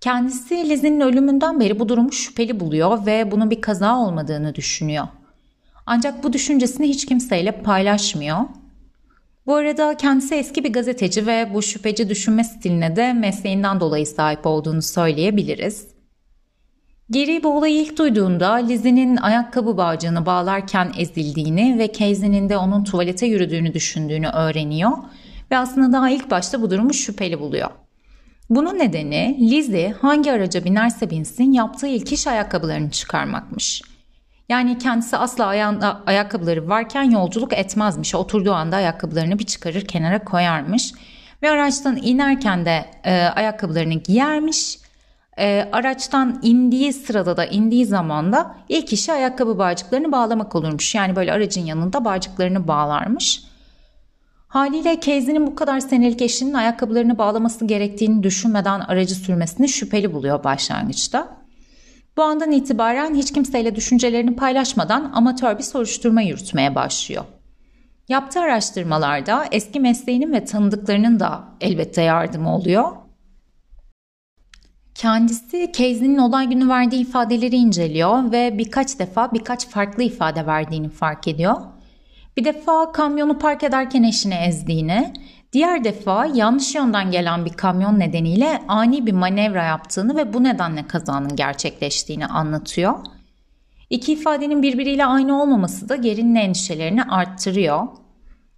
Kendisi 0.00 0.68
Liz'in 0.68 1.00
ölümünden 1.00 1.60
beri 1.60 1.80
bu 1.80 1.88
durumu 1.88 2.12
şüpheli 2.12 2.60
buluyor 2.60 3.06
ve 3.06 3.30
bunun 3.30 3.50
bir 3.50 3.60
kaza 3.60 3.98
olmadığını 3.98 4.54
düşünüyor. 4.54 5.06
Ancak 5.86 6.24
bu 6.24 6.32
düşüncesini 6.32 6.88
hiç 6.88 7.06
kimseyle 7.06 7.52
paylaşmıyor. 7.52 8.38
Bu 9.46 9.54
arada 9.54 9.96
kendisi 9.96 10.34
eski 10.34 10.64
bir 10.64 10.72
gazeteci 10.72 11.26
ve 11.26 11.50
bu 11.54 11.62
şüpheci 11.62 12.08
düşünme 12.08 12.44
stiline 12.44 12.96
de 12.96 13.12
mesleğinden 13.12 13.80
dolayı 13.80 14.06
sahip 14.06 14.46
olduğunu 14.46 14.82
söyleyebiliriz. 14.82 15.93
Geri 17.10 17.42
bu 17.42 17.56
olayı 17.56 17.74
ilk 17.74 17.98
duyduğunda 17.98 18.54
Lizzie'nin 18.54 19.16
ayakkabı 19.16 19.76
bağcığını 19.76 20.26
bağlarken 20.26 20.92
ezildiğini 20.98 21.78
ve 21.78 21.92
Casey'nin 21.92 22.48
de 22.48 22.56
onun 22.56 22.84
tuvalete 22.84 23.26
yürüdüğünü 23.26 23.74
düşündüğünü 23.74 24.28
öğreniyor 24.28 24.92
ve 25.50 25.58
aslında 25.58 25.92
daha 25.92 26.10
ilk 26.10 26.30
başta 26.30 26.62
bu 26.62 26.70
durumu 26.70 26.94
şüpheli 26.94 27.40
buluyor. 27.40 27.70
Bunun 28.50 28.78
nedeni 28.78 29.36
Lizzie 29.40 29.94
hangi 30.00 30.32
araca 30.32 30.64
binerse 30.64 31.10
binsin 31.10 31.52
yaptığı 31.52 31.86
ilk 31.86 32.12
iş 32.12 32.26
ayakkabılarını 32.26 32.90
çıkarmakmış. 32.90 33.82
Yani 34.48 34.78
kendisi 34.78 35.16
asla 35.16 35.46
ayağında 35.46 36.02
ayakkabıları 36.06 36.68
varken 36.68 37.10
yolculuk 37.10 37.52
etmezmiş. 37.52 38.14
Oturduğu 38.14 38.52
anda 38.52 38.76
ayakkabılarını 38.76 39.38
bir 39.38 39.44
çıkarır 39.44 39.84
kenara 39.84 40.24
koyarmış. 40.24 40.92
Ve 41.42 41.50
araçtan 41.50 41.96
inerken 41.96 42.64
de 42.64 42.84
e, 43.04 43.14
ayakkabılarını 43.14 43.94
giyermiş. 43.94 44.83
E, 45.38 45.68
araçtan 45.72 46.38
indiği 46.42 46.92
sırada 46.92 47.36
da 47.36 47.44
indiği 47.46 47.86
zaman 47.86 48.32
da 48.32 48.56
ilk 48.68 48.92
işi 48.92 49.12
ayakkabı 49.12 49.58
bağcıklarını 49.58 50.12
bağlamak 50.12 50.54
olurmuş. 50.54 50.94
Yani 50.94 51.16
böyle 51.16 51.32
aracın 51.32 51.64
yanında 51.66 52.04
bağcıklarını 52.04 52.68
bağlarmış. 52.68 53.44
Haliyle 54.48 55.00
Casey'nin 55.00 55.46
bu 55.46 55.54
kadar 55.54 55.80
senelik 55.80 56.22
eşinin 56.22 56.54
ayakkabılarını 56.54 57.18
bağlaması 57.18 57.64
gerektiğini 57.64 58.22
düşünmeden 58.22 58.80
aracı 58.80 59.14
sürmesini 59.14 59.68
şüpheli 59.68 60.12
buluyor 60.12 60.44
başlangıçta. 60.44 61.44
Bu 62.16 62.22
andan 62.22 62.52
itibaren 62.52 63.14
hiç 63.14 63.32
kimseyle 63.32 63.76
düşüncelerini 63.76 64.36
paylaşmadan 64.36 65.12
amatör 65.14 65.58
bir 65.58 65.62
soruşturma 65.62 66.22
yürütmeye 66.22 66.74
başlıyor. 66.74 67.24
Yaptığı 68.08 68.40
araştırmalarda 68.40 69.44
eski 69.52 69.80
mesleğinin 69.80 70.32
ve 70.32 70.44
tanıdıklarının 70.44 71.20
da 71.20 71.44
elbette 71.60 72.02
yardımı 72.02 72.56
oluyor. 72.56 73.03
Kendisi 74.94 75.72
Casey'nin 75.72 76.18
olay 76.18 76.48
günü 76.48 76.68
verdiği 76.68 77.00
ifadeleri 77.00 77.56
inceliyor 77.56 78.32
ve 78.32 78.58
birkaç 78.58 78.98
defa 78.98 79.32
birkaç 79.32 79.68
farklı 79.68 80.02
ifade 80.02 80.46
verdiğini 80.46 80.88
fark 80.88 81.28
ediyor. 81.28 81.56
Bir 82.36 82.44
defa 82.44 82.92
kamyonu 82.92 83.38
park 83.38 83.64
ederken 83.64 84.02
eşini 84.02 84.34
ezdiğini, 84.34 85.12
diğer 85.52 85.84
defa 85.84 86.26
yanlış 86.26 86.74
yönden 86.74 87.10
gelen 87.10 87.44
bir 87.44 87.52
kamyon 87.52 87.98
nedeniyle 87.98 88.62
ani 88.68 89.06
bir 89.06 89.12
manevra 89.12 89.64
yaptığını 89.64 90.16
ve 90.16 90.32
bu 90.32 90.44
nedenle 90.44 90.86
kazanın 90.86 91.36
gerçekleştiğini 91.36 92.26
anlatıyor. 92.26 92.94
İki 93.90 94.12
ifadenin 94.12 94.62
birbiriyle 94.62 95.04
aynı 95.04 95.42
olmaması 95.42 95.88
da 95.88 95.96
gerinin 95.96 96.34
endişelerini 96.34 97.04
arttırıyor. 97.04 97.86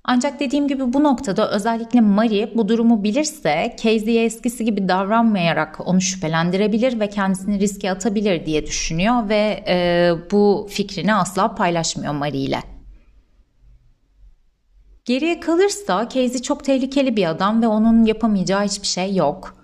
Ancak 0.08 0.40
dediğim 0.40 0.68
gibi 0.68 0.92
bu 0.92 1.04
noktada 1.04 1.50
özellikle 1.50 2.00
Marie 2.00 2.52
bu 2.54 2.68
durumu 2.68 3.04
bilirse 3.04 3.76
Casey'ye 3.82 4.24
eskisi 4.24 4.64
gibi 4.64 4.88
davranmayarak 4.88 5.78
onu 5.84 6.00
şüphelendirebilir 6.00 7.00
ve 7.00 7.08
kendisini 7.08 7.60
riske 7.60 7.90
atabilir 7.90 8.46
diye 8.46 8.66
düşünüyor 8.66 9.28
ve 9.28 9.64
e, 9.68 10.12
bu 10.30 10.66
fikrini 10.70 11.14
asla 11.14 11.54
paylaşmıyor 11.54 12.12
Marie 12.12 12.40
ile. 12.40 12.62
Geriye 15.04 15.40
kalırsa 15.40 16.08
Casey 16.08 16.42
çok 16.42 16.64
tehlikeli 16.64 17.16
bir 17.16 17.30
adam 17.30 17.62
ve 17.62 17.66
onun 17.66 18.04
yapamayacağı 18.04 18.64
hiçbir 18.64 18.86
şey 18.86 19.14
yok. 19.14 19.56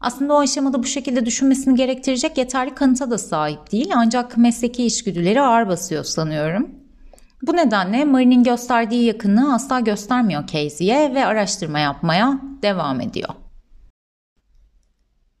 Aslında 0.00 0.34
o 0.34 0.38
aşamada 0.38 0.82
bu 0.82 0.86
şekilde 0.86 1.26
düşünmesini 1.26 1.74
gerektirecek 1.74 2.38
yeterli 2.38 2.74
kanıta 2.74 3.10
da 3.10 3.18
sahip 3.18 3.72
değil 3.72 3.90
ancak 3.94 4.36
mesleki 4.36 4.84
içgüdüleri 4.84 5.40
ağır 5.40 5.68
basıyor 5.68 6.04
sanıyorum. 6.04 6.83
Bu 7.46 7.56
nedenle 7.56 8.04
Marie'nin 8.04 8.44
gösterdiği 8.44 9.04
yakınlığı 9.04 9.54
asla 9.54 9.80
göstermiyor 9.80 10.46
Casey'ye 10.46 11.14
ve 11.14 11.26
araştırma 11.26 11.78
yapmaya 11.78 12.40
devam 12.62 13.00
ediyor. 13.00 13.28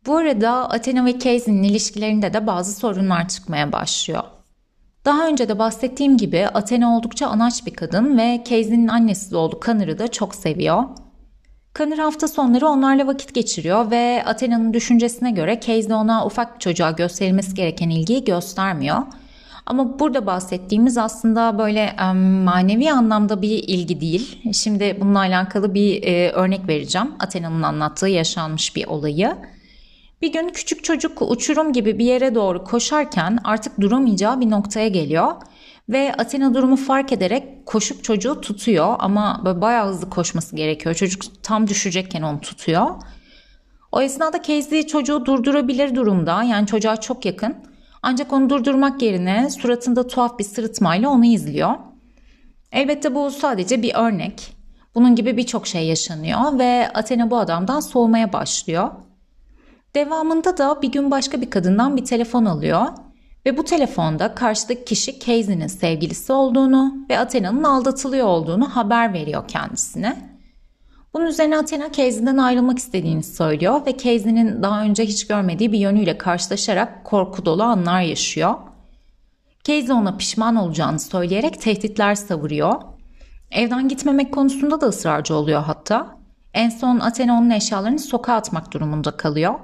Bu 0.06 0.16
arada 0.16 0.50
Athena 0.70 1.04
ve 1.04 1.18
Casey'nin 1.18 1.62
ilişkilerinde 1.62 2.34
de 2.34 2.46
bazı 2.46 2.72
sorunlar 2.72 3.28
çıkmaya 3.28 3.72
başlıyor. 3.72 4.22
Daha 5.04 5.26
önce 5.26 5.48
de 5.48 5.58
bahsettiğim 5.58 6.16
gibi 6.16 6.46
Athena 6.46 6.96
oldukça 6.96 7.26
anaç 7.26 7.66
bir 7.66 7.74
kadın 7.74 8.18
ve 8.18 8.44
Casey'nin 8.48 8.88
annesi 8.88 9.36
oğlu 9.36 9.60
Connor'ı 9.64 9.98
da 9.98 10.08
çok 10.08 10.34
seviyor. 10.34 10.84
Connor 11.74 11.98
hafta 11.98 12.28
sonları 12.28 12.68
onlarla 12.68 13.06
vakit 13.06 13.34
geçiriyor 13.34 13.90
ve 13.90 14.22
Athena'nın 14.26 14.72
düşüncesine 14.72 15.30
göre 15.30 15.60
Casey 15.60 15.94
ona 15.94 16.26
ufak 16.26 16.54
bir 16.54 16.60
çocuğa 16.60 16.90
gösterilmesi 16.90 17.54
gereken 17.54 17.90
ilgiyi 17.90 18.24
göstermiyor. 18.24 19.02
Ama 19.66 19.98
burada 19.98 20.26
bahsettiğimiz 20.26 20.98
aslında 20.98 21.58
böyle 21.58 21.96
manevi 22.44 22.92
anlamda 22.92 23.42
bir 23.42 23.64
ilgi 23.66 24.00
değil. 24.00 24.52
Şimdi 24.52 24.96
bununla 25.00 25.18
alakalı 25.18 25.74
bir 25.74 26.02
e, 26.02 26.30
örnek 26.30 26.68
vereceğim. 26.68 27.12
Athena'nın 27.18 27.62
anlattığı 27.62 28.08
yaşanmış 28.08 28.76
bir 28.76 28.86
olayı. 28.86 29.36
Bir 30.22 30.32
gün 30.32 30.48
küçük 30.48 30.84
çocuk 30.84 31.22
uçurum 31.22 31.72
gibi 31.72 31.98
bir 31.98 32.04
yere 32.04 32.34
doğru 32.34 32.64
koşarken 32.64 33.38
artık 33.44 33.80
duramayacağı 33.80 34.40
bir 34.40 34.50
noktaya 34.50 34.88
geliyor 34.88 35.32
ve 35.88 36.14
Athena 36.18 36.54
durumu 36.54 36.76
fark 36.76 37.12
ederek 37.12 37.66
koşup 37.66 38.04
çocuğu 38.04 38.40
tutuyor 38.40 38.96
ama 38.98 39.42
böyle 39.44 39.60
bayağı 39.60 39.88
hızlı 39.88 40.10
koşması 40.10 40.56
gerekiyor. 40.56 40.94
Çocuk 40.94 41.42
tam 41.42 41.68
düşecekken 41.68 42.22
onu 42.22 42.40
tutuyor. 42.40 42.86
O 43.92 44.02
esnada 44.02 44.42
Casey 44.42 44.86
çocuğu 44.86 45.26
durdurabilir 45.26 45.94
durumda 45.94 46.42
yani 46.42 46.66
çocuğa 46.66 46.96
çok 46.96 47.24
yakın. 47.24 47.56
Ancak 48.06 48.32
onu 48.32 48.50
durdurmak 48.50 49.02
yerine 49.02 49.50
suratında 49.50 50.06
tuhaf 50.06 50.38
bir 50.38 50.44
sırıtmayla 50.44 51.08
onu 51.08 51.24
izliyor. 51.24 51.74
Elbette 52.72 53.14
bu 53.14 53.30
sadece 53.30 53.82
bir 53.82 53.94
örnek. 53.94 54.56
Bunun 54.94 55.14
gibi 55.14 55.36
birçok 55.36 55.66
şey 55.66 55.86
yaşanıyor 55.86 56.58
ve 56.58 56.88
Athena 56.94 57.30
bu 57.30 57.36
adamdan 57.36 57.80
soğumaya 57.80 58.32
başlıyor. 58.32 58.90
Devamında 59.94 60.58
da 60.58 60.82
bir 60.82 60.92
gün 60.92 61.10
başka 61.10 61.40
bir 61.40 61.50
kadından 61.50 61.96
bir 61.96 62.04
telefon 62.04 62.44
alıyor 62.44 62.86
ve 63.46 63.56
bu 63.56 63.64
telefonda 63.64 64.34
karşıdaki 64.34 64.84
kişi 64.84 65.18
Casey'nin 65.18 65.66
sevgilisi 65.66 66.32
olduğunu 66.32 66.94
ve 67.10 67.18
Athena'nın 67.18 67.64
aldatılıyor 67.64 68.26
olduğunu 68.26 68.76
haber 68.76 69.12
veriyor 69.12 69.48
kendisine. 69.48 70.33
Bunun 71.14 71.26
üzerine 71.26 71.58
Athena 71.58 71.92
Casey'den 71.92 72.36
ayrılmak 72.36 72.78
istediğini 72.78 73.22
söylüyor 73.22 73.86
ve 73.86 73.92
Casey'nin 73.96 74.62
daha 74.62 74.82
önce 74.82 75.04
hiç 75.04 75.26
görmediği 75.26 75.72
bir 75.72 75.78
yönüyle 75.78 76.18
karşılaşarak 76.18 77.04
korku 77.04 77.44
dolu 77.44 77.62
anlar 77.62 78.00
yaşıyor. 78.00 78.54
Casey 79.64 79.92
ona 79.92 80.16
pişman 80.16 80.56
olacağını 80.56 81.00
söyleyerek 81.00 81.60
tehditler 81.60 82.14
savuruyor. 82.14 82.74
Evden 83.50 83.88
gitmemek 83.88 84.34
konusunda 84.34 84.80
da 84.80 84.86
ısrarcı 84.86 85.34
oluyor 85.34 85.62
hatta. 85.62 86.18
En 86.54 86.68
son 86.68 87.00
Athena 87.00 87.38
onun 87.38 87.50
eşyalarını 87.50 87.98
sokağa 87.98 88.34
atmak 88.34 88.72
durumunda 88.72 89.10
kalıyor. 89.16 89.54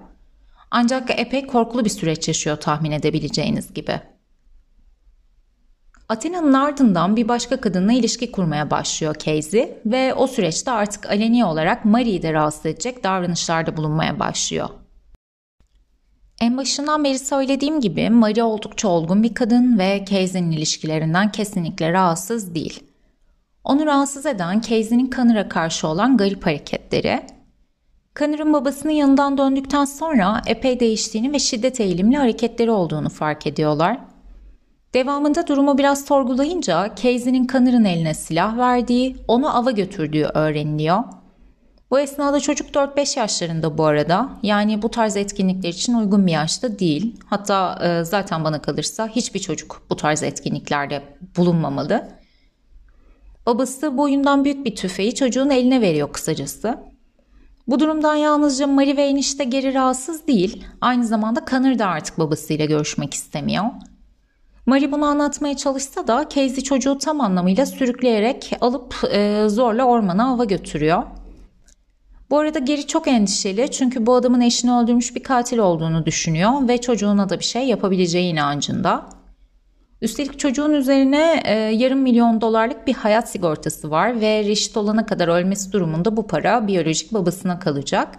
Ancak 0.71 1.21
epey 1.21 1.47
korkulu 1.47 1.85
bir 1.85 1.91
süreç 1.91 2.29
yaşıyor 2.29 2.57
tahmin 2.57 2.91
edebileceğiniz 2.91 3.75
gibi. 3.75 4.01
Athena'nın 6.11 6.53
ardından 6.53 7.17
bir 7.17 7.29
başka 7.29 7.61
kadınla 7.61 7.93
ilişki 7.93 8.33
kurmaya 8.33 8.71
başlıyor 8.71 9.15
Casey 9.15 9.79
ve 9.87 10.15
o 10.15 10.27
süreçte 10.27 10.71
artık 10.71 11.07
aleni 11.07 11.45
olarak 11.45 11.85
Marie'yi 11.85 12.23
de 12.23 12.33
rahatsız 12.33 12.67
edecek 12.67 13.05
davranışlarda 13.05 13.77
bulunmaya 13.77 14.19
başlıyor. 14.19 14.69
En 16.41 16.57
başından 16.57 17.05
beri 17.05 17.19
söylediğim 17.19 17.81
gibi 17.81 18.11
Marie 18.11 18.43
oldukça 18.43 18.89
olgun 18.89 19.23
bir 19.23 19.35
kadın 19.35 19.79
ve 19.79 20.05
Casey'nin 20.11 20.51
ilişkilerinden 20.51 21.33
kesinlikle 21.33 21.93
rahatsız 21.93 22.55
değil. 22.55 22.83
Onu 23.65 23.87
rahatsız 23.87 24.27
eden 24.27 24.61
Casey'nin 24.61 25.11
Connor'a 25.11 25.49
karşı 25.49 25.89
olan 25.89 26.17
garip 26.17 26.47
hareketleri, 26.47 27.21
Connor'ın 28.19 28.53
babasının 28.53 28.93
yanından 28.93 29.39
döndükten 29.39 29.85
sonra 29.85 30.43
epey 30.47 30.81
değiştiğini 30.81 31.33
ve 31.33 31.39
şiddet 31.39 31.81
eğilimli 31.81 32.17
hareketleri 32.17 32.71
olduğunu 32.71 33.09
fark 33.09 33.47
ediyorlar. 33.47 34.10
Devamında 34.95 35.47
durumu 35.47 35.79
biraz 35.79 36.05
sorgulayınca 36.05 36.95
Casey'nin 36.97 37.47
Connor'ın 37.47 37.85
eline 37.85 38.15
silah 38.15 38.59
verdiği, 38.59 39.17
onu 39.29 39.57
ava 39.57 39.71
götürdüğü 39.71 40.25
öğreniliyor. 40.25 41.03
Bu 41.91 42.01
esnada 42.01 42.41
çocuk 42.41 42.71
4-5 42.71 43.19
yaşlarında 43.19 43.79
bu 43.79 43.85
arada. 43.85 44.31
Yani 44.43 44.83
bu 44.83 44.91
tarz 44.91 45.17
etkinlikler 45.17 45.69
için 45.69 45.95
uygun 45.95 46.27
bir 46.27 46.33
yaşta 46.33 46.79
değil. 46.79 47.17
Hatta 47.27 47.79
e, 47.83 48.05
zaten 48.05 48.45
bana 48.45 48.63
kalırsa 48.63 49.09
hiçbir 49.09 49.41
çocuk 49.41 49.83
bu 49.91 49.97
tarz 49.97 50.23
etkinliklerde 50.23 51.03
bulunmamalı. 51.37 52.09
Babası 53.47 53.97
boyundan 53.97 54.45
büyük 54.45 54.67
bir 54.67 54.77
tüfeği 54.77 55.15
çocuğun 55.15 55.51
eline 55.51 55.81
veriyor 55.81 56.13
kısacası. 56.13 56.79
Bu 57.67 57.81
durumdan 57.81 58.15
yalnızca 58.15 58.67
Marie 58.67 58.97
ve 58.97 59.03
enişte 59.03 59.45
geri 59.45 59.75
rahatsız 59.75 60.27
değil, 60.27 60.65
aynı 60.81 61.07
zamanda 61.07 61.45
Connor 61.51 61.79
da 61.79 61.87
artık 61.87 62.19
babasıyla 62.19 62.65
görüşmek 62.65 63.15
istemiyor. 63.15 63.65
Marie 64.71 64.93
bunu 64.93 65.05
anlatmaya 65.05 65.57
çalışsa 65.57 66.07
da 66.07 66.27
Casey 66.35 66.65
çocuğu 66.65 66.99
tam 66.99 67.21
anlamıyla 67.21 67.67
sürükleyerek 67.67 68.53
alıp 68.61 68.95
e, 69.13 69.45
zorla 69.49 69.85
ormana 69.85 70.33
ava 70.33 70.45
götürüyor. 70.45 71.03
Bu 72.31 72.39
arada 72.39 72.59
Geri 72.59 72.87
çok 72.87 73.09
endişeli 73.09 73.71
çünkü 73.71 74.07
bu 74.07 74.15
adamın 74.15 74.41
eşini 74.41 74.73
öldürmüş 74.73 75.15
bir 75.17 75.23
katil 75.23 75.59
olduğunu 75.59 76.07
düşünüyor 76.07 76.69
ve 76.69 76.81
çocuğuna 76.81 77.29
da 77.29 77.39
bir 77.39 77.45
şey 77.45 77.65
yapabileceği 77.65 78.33
inancında. 78.33 79.07
Üstelik 80.03 80.39
çocuğun 80.39 80.73
üzerine 80.73 81.43
e, 81.45 81.55
yarım 81.55 82.01
milyon 82.01 82.41
dolarlık 82.41 82.87
bir 82.87 82.95
hayat 82.95 83.31
sigortası 83.31 83.91
var 83.91 84.21
ve 84.21 84.45
reşit 84.45 84.77
olana 84.77 85.07
kadar 85.07 85.29
ölmesi 85.29 85.73
durumunda 85.73 86.17
bu 86.17 86.27
para 86.27 86.67
biyolojik 86.67 87.15
babasına 87.15 87.59
kalacak. 87.59 88.19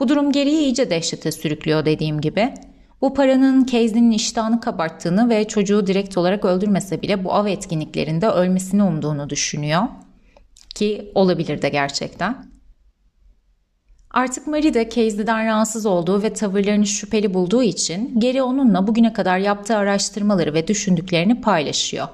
Bu 0.00 0.08
durum 0.08 0.32
geriye 0.32 0.62
iyice 0.62 0.90
dehşete 0.90 1.32
sürüklüyor 1.32 1.84
dediğim 1.84 2.20
gibi. 2.20 2.54
Bu 3.02 3.14
paranın 3.14 3.64
Casey'nin 3.64 4.10
iştahını 4.10 4.60
kabarttığını 4.60 5.28
ve 5.28 5.48
çocuğu 5.48 5.86
direkt 5.86 6.16
olarak 6.16 6.44
öldürmese 6.44 7.02
bile 7.02 7.24
bu 7.24 7.32
av 7.32 7.46
etkinliklerinde 7.46 8.28
ölmesini 8.28 8.82
umduğunu 8.82 9.30
düşünüyor. 9.30 9.82
Ki 10.74 11.12
olabilir 11.14 11.62
de 11.62 11.68
gerçekten. 11.68 12.52
Artık 14.10 14.46
Marie 14.46 14.74
de 14.74 14.88
Casey'den 14.88 15.46
rahatsız 15.46 15.86
olduğu 15.86 16.22
ve 16.22 16.32
tavırlarını 16.32 16.86
şüpheli 16.86 17.34
bulduğu 17.34 17.62
için 17.62 18.20
geri 18.20 18.42
onunla 18.42 18.86
bugüne 18.86 19.12
kadar 19.12 19.38
yaptığı 19.38 19.76
araştırmaları 19.76 20.54
ve 20.54 20.68
düşündüklerini 20.68 21.40
paylaşıyor. 21.40 22.08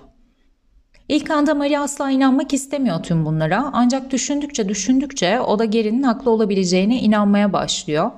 İlk 1.08 1.30
anda 1.30 1.54
Marie 1.54 1.78
asla 1.78 2.10
inanmak 2.10 2.54
istemiyor 2.54 3.02
tüm 3.02 3.24
bunlara 3.24 3.70
ancak 3.72 4.10
düşündükçe 4.10 4.68
düşündükçe 4.68 5.40
o 5.40 5.58
da 5.58 5.64
Gary'nin 5.64 6.02
haklı 6.02 6.30
olabileceğine 6.30 7.00
inanmaya 7.00 7.52
başlıyor. 7.52 8.10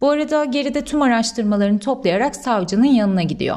Bu 0.00 0.10
arada 0.10 0.44
Gary 0.44 0.72
tüm 0.72 1.02
araştırmalarını 1.02 1.78
toplayarak 1.78 2.36
savcının 2.36 2.84
yanına 2.84 3.22
gidiyor. 3.22 3.56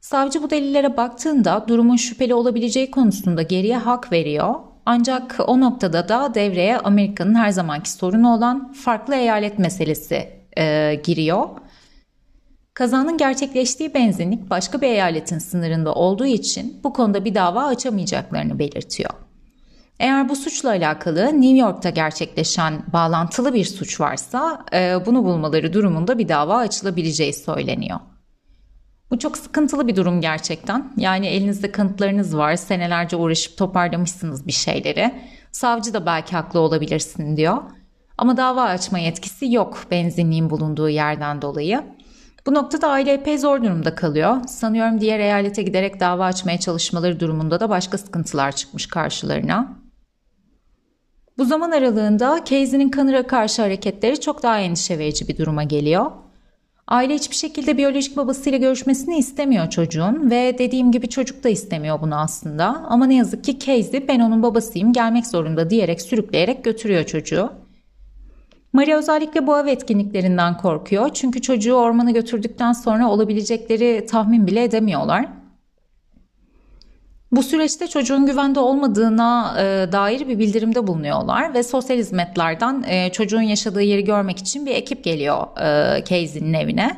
Savcı 0.00 0.42
bu 0.42 0.50
delillere 0.50 0.96
baktığında 0.96 1.64
durumun 1.68 1.96
şüpheli 1.96 2.34
olabileceği 2.34 2.90
konusunda 2.90 3.42
geriye 3.42 3.76
hak 3.76 4.12
veriyor 4.12 4.54
ancak 4.86 5.36
o 5.46 5.60
noktada 5.60 6.08
da 6.08 6.34
devreye 6.34 6.78
Amerika'nın 6.78 7.34
her 7.34 7.50
zamanki 7.50 7.90
sorunu 7.90 8.34
olan 8.34 8.72
farklı 8.72 9.14
eyalet 9.14 9.58
meselesi 9.58 10.28
e, 10.58 10.94
giriyor. 11.04 11.48
Kazanın 12.74 13.16
gerçekleştiği 13.16 13.94
benzinlik 13.94 14.50
başka 14.50 14.80
bir 14.80 14.86
eyaletin 14.86 15.38
sınırında 15.38 15.94
olduğu 15.94 16.26
için 16.26 16.80
bu 16.84 16.92
konuda 16.92 17.24
bir 17.24 17.34
dava 17.34 17.64
açamayacaklarını 17.64 18.58
belirtiyor. 18.58 19.25
Eğer 19.98 20.28
bu 20.28 20.36
suçla 20.36 20.68
alakalı 20.68 21.26
New 21.26 21.58
York'ta 21.58 21.90
gerçekleşen 21.90 22.82
bağlantılı 22.92 23.54
bir 23.54 23.64
suç 23.64 24.00
varsa 24.00 24.64
e, 24.72 25.06
bunu 25.06 25.24
bulmaları 25.24 25.72
durumunda 25.72 26.18
bir 26.18 26.28
dava 26.28 26.56
açılabileceği 26.56 27.32
söyleniyor. 27.32 28.00
Bu 29.10 29.18
çok 29.18 29.38
sıkıntılı 29.38 29.88
bir 29.88 29.96
durum 29.96 30.20
gerçekten. 30.20 30.92
Yani 30.96 31.26
elinizde 31.26 31.72
kanıtlarınız 31.72 32.36
var, 32.36 32.56
senelerce 32.56 33.16
uğraşıp 33.16 33.56
toparlamışsınız 33.56 34.46
bir 34.46 34.52
şeyleri. 34.52 35.14
Savcı 35.52 35.94
da 35.94 36.06
belki 36.06 36.36
haklı 36.36 36.60
olabilirsin 36.60 37.36
diyor. 37.36 37.62
Ama 38.18 38.36
dava 38.36 38.62
açma 38.62 38.98
yetkisi 38.98 39.52
yok 39.52 39.78
benzinliğin 39.90 40.50
bulunduğu 40.50 40.88
yerden 40.88 41.42
dolayı. 41.42 41.82
Bu 42.46 42.54
noktada 42.54 42.88
aile 42.88 43.12
epey 43.12 43.38
zor 43.38 43.62
durumda 43.62 43.94
kalıyor. 43.94 44.36
Sanıyorum 44.48 45.00
diğer 45.00 45.20
eyalete 45.20 45.62
giderek 45.62 46.00
dava 46.00 46.24
açmaya 46.24 46.60
çalışmaları 46.60 47.20
durumunda 47.20 47.60
da 47.60 47.70
başka 47.70 47.98
sıkıntılar 47.98 48.52
çıkmış 48.52 48.86
karşılarına. 48.86 49.85
Bu 51.38 51.44
zaman 51.44 51.70
aralığında 51.70 52.40
Casey'nin 52.44 52.88
kanıra 52.88 53.26
karşı 53.26 53.62
hareketleri 53.62 54.20
çok 54.20 54.42
daha 54.42 54.60
endişe 54.60 54.98
verici 54.98 55.28
bir 55.28 55.38
duruma 55.38 55.62
geliyor. 55.62 56.10
Aile 56.88 57.14
hiçbir 57.14 57.36
şekilde 57.36 57.76
biyolojik 57.76 58.16
babasıyla 58.16 58.58
görüşmesini 58.58 59.18
istemiyor 59.18 59.70
çocuğun 59.70 60.30
ve 60.30 60.58
dediğim 60.58 60.92
gibi 60.92 61.08
çocuk 61.08 61.44
da 61.44 61.48
istemiyor 61.48 62.00
bunu 62.00 62.20
aslında. 62.20 62.66
Ama 62.66 63.06
ne 63.06 63.14
yazık 63.14 63.44
ki 63.44 63.58
Casey 63.58 64.08
ben 64.08 64.20
onun 64.20 64.42
babasıyım 64.42 64.92
gelmek 64.92 65.26
zorunda 65.26 65.70
diyerek 65.70 66.00
sürükleyerek 66.00 66.64
götürüyor 66.64 67.04
çocuğu. 67.04 67.52
Maria 68.72 68.98
özellikle 68.98 69.46
bu 69.46 69.54
av 69.54 69.66
etkinliklerinden 69.66 70.56
korkuyor 70.56 71.10
çünkü 71.14 71.42
çocuğu 71.42 71.74
ormana 71.74 72.10
götürdükten 72.10 72.72
sonra 72.72 73.10
olabilecekleri 73.10 74.06
tahmin 74.06 74.46
bile 74.46 74.64
edemiyorlar. 74.64 75.28
Bu 77.36 77.42
süreçte 77.42 77.86
çocuğun 77.86 78.26
güvende 78.26 78.60
olmadığına 78.60 79.56
e, 79.58 79.92
dair 79.92 80.28
bir 80.28 80.38
bildirimde 80.38 80.86
bulunuyorlar 80.86 81.54
ve 81.54 81.62
sosyal 81.62 81.98
hizmetlerden 81.98 82.84
e, 82.86 83.12
çocuğun 83.12 83.42
yaşadığı 83.42 83.82
yeri 83.82 84.04
görmek 84.04 84.38
için 84.38 84.66
bir 84.66 84.70
ekip 84.70 85.04
geliyor 85.04 85.46
e, 85.58 86.04
Casey'nin 86.04 86.52
evine. 86.52 86.96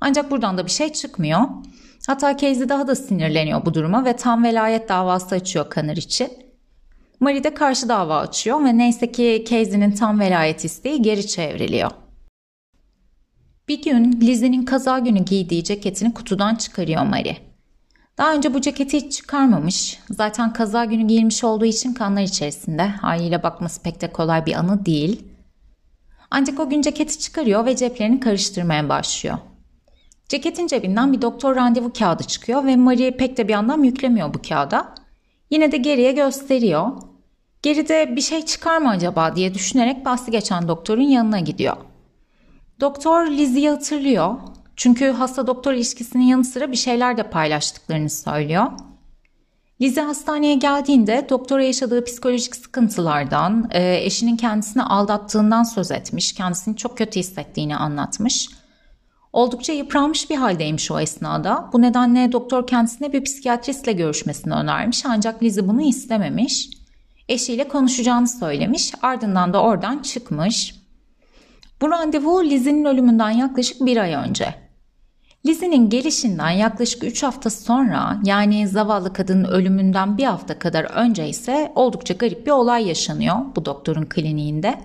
Ancak 0.00 0.30
buradan 0.30 0.58
da 0.58 0.66
bir 0.66 0.70
şey 0.70 0.92
çıkmıyor. 0.92 1.40
Hatta 2.06 2.36
Casey 2.36 2.68
daha 2.68 2.86
da 2.86 2.94
sinirleniyor 2.94 3.66
bu 3.66 3.74
duruma 3.74 4.04
ve 4.04 4.16
tam 4.16 4.44
velayet 4.44 4.88
davası 4.88 5.34
açıyor 5.34 5.70
Kanır 5.70 5.96
için. 5.96 6.28
Marie 7.20 7.44
de 7.44 7.54
karşı 7.54 7.88
dava 7.88 8.18
açıyor 8.18 8.64
ve 8.64 8.78
neyse 8.78 9.12
ki 9.12 9.44
Casey'nin 9.50 9.92
tam 9.92 10.20
velayet 10.20 10.64
isteği 10.64 11.02
geri 11.02 11.26
çevriliyor. 11.26 11.90
Bir 13.68 13.82
gün 13.82 14.20
Lizzie'nin 14.20 14.64
kaza 14.64 14.98
günü 14.98 15.24
giydiği 15.24 15.64
ceketini 15.64 16.14
kutudan 16.14 16.54
çıkarıyor 16.54 17.02
Marie. 17.02 17.53
Daha 18.18 18.34
önce 18.34 18.54
bu 18.54 18.60
ceketi 18.60 18.96
hiç 18.96 19.12
çıkarmamış. 19.12 19.98
Zaten 20.10 20.52
kaza 20.52 20.84
günü 20.84 21.06
giyilmiş 21.06 21.44
olduğu 21.44 21.64
için 21.64 21.94
kanlar 21.94 22.22
içerisinde. 22.22 22.82
Haliyle 22.86 23.42
bakması 23.42 23.82
pek 23.82 24.00
de 24.00 24.12
kolay 24.12 24.46
bir 24.46 24.54
anı 24.54 24.86
değil. 24.86 25.22
Ancak 26.30 26.60
o 26.60 26.70
gün 26.70 26.82
ceketi 26.82 27.18
çıkarıyor 27.18 27.66
ve 27.66 27.76
ceplerini 27.76 28.20
karıştırmaya 28.20 28.88
başlıyor. 28.88 29.38
Ceketin 30.28 30.66
cebinden 30.66 31.12
bir 31.12 31.22
doktor 31.22 31.56
randevu 31.56 31.92
kağıdı 31.92 32.24
çıkıyor 32.24 32.64
ve 32.64 32.76
Marie 32.76 33.16
pek 33.16 33.36
de 33.36 33.48
bir 33.48 33.54
anlam 33.54 33.84
yüklemiyor 33.84 34.34
bu 34.34 34.42
kağıda. 34.48 34.94
Yine 35.50 35.72
de 35.72 35.76
geriye 35.76 36.12
gösteriyor. 36.12 36.92
Geride 37.62 38.16
bir 38.16 38.20
şey 38.20 38.44
çıkar 38.44 38.78
mı 38.78 38.88
acaba 38.88 39.36
diye 39.36 39.54
düşünerek 39.54 40.04
bahsi 40.04 40.30
geçen 40.30 40.68
doktorun 40.68 41.02
yanına 41.02 41.40
gidiyor. 41.40 41.76
Doktor 42.80 43.26
Lizzie'yi 43.26 43.70
hatırlıyor 43.70 44.34
çünkü 44.76 45.10
hasta 45.10 45.46
doktor 45.46 45.72
ilişkisinin 45.72 46.24
yanı 46.24 46.44
sıra 46.44 46.72
bir 46.72 46.76
şeyler 46.76 47.16
de 47.16 47.22
paylaştıklarını 47.22 48.10
söylüyor. 48.10 48.66
Lize 49.80 50.00
hastaneye 50.00 50.54
geldiğinde 50.54 51.26
doktora 51.30 51.64
yaşadığı 51.64 52.04
psikolojik 52.04 52.56
sıkıntılardan, 52.56 53.68
e, 53.70 53.96
eşinin 54.04 54.36
kendisini 54.36 54.82
aldattığından 54.82 55.62
söz 55.62 55.90
etmiş, 55.90 56.32
kendisini 56.32 56.76
çok 56.76 56.98
kötü 56.98 57.20
hissettiğini 57.20 57.76
anlatmış. 57.76 58.48
Oldukça 59.32 59.72
yıpranmış 59.72 60.30
bir 60.30 60.36
haldeymiş 60.36 60.90
o 60.90 61.00
esnada. 61.00 61.70
Bu 61.72 61.82
nedenle 61.82 62.32
doktor 62.32 62.66
kendisine 62.66 63.12
bir 63.12 63.24
psikiyatristle 63.24 63.92
görüşmesini 63.92 64.54
önermiş 64.54 65.06
ancak 65.06 65.42
Lize 65.42 65.68
bunu 65.68 65.82
istememiş. 65.82 66.68
Eşiyle 67.28 67.68
konuşacağını 67.68 68.28
söylemiş 68.28 68.92
ardından 69.02 69.52
da 69.52 69.62
oradan 69.62 69.98
çıkmış. 69.98 70.74
Bu 71.80 71.90
randevu 71.90 72.44
Liz'in 72.44 72.84
ölümünden 72.84 73.30
yaklaşık 73.30 73.86
bir 73.86 73.96
ay 73.96 74.14
önce. 74.14 74.63
Lizzie'nin 75.46 75.90
gelişinden 75.90 76.50
yaklaşık 76.50 77.04
3 77.04 77.22
hafta 77.22 77.50
sonra 77.50 78.20
yani 78.24 78.68
zavallı 78.68 79.12
kadının 79.12 79.44
ölümünden 79.44 80.18
bir 80.18 80.24
hafta 80.24 80.58
kadar 80.58 80.84
önce 80.84 81.28
ise 81.28 81.72
oldukça 81.74 82.14
garip 82.14 82.46
bir 82.46 82.50
olay 82.50 82.88
yaşanıyor 82.88 83.36
bu 83.56 83.64
doktorun 83.64 84.04
kliniğinde. 84.04 84.80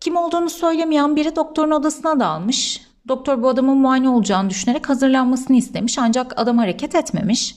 Kim 0.00 0.16
olduğunu 0.16 0.50
söylemeyen 0.50 1.16
biri 1.16 1.36
doktorun 1.36 1.70
odasına 1.70 2.20
dalmış. 2.20 2.80
Doktor 3.08 3.42
bu 3.42 3.48
adamın 3.48 3.76
muayene 3.76 4.08
olacağını 4.08 4.50
düşünerek 4.50 4.88
hazırlanmasını 4.88 5.56
istemiş 5.56 5.98
ancak 5.98 6.40
adam 6.40 6.58
hareket 6.58 6.94
etmemiş. 6.94 7.56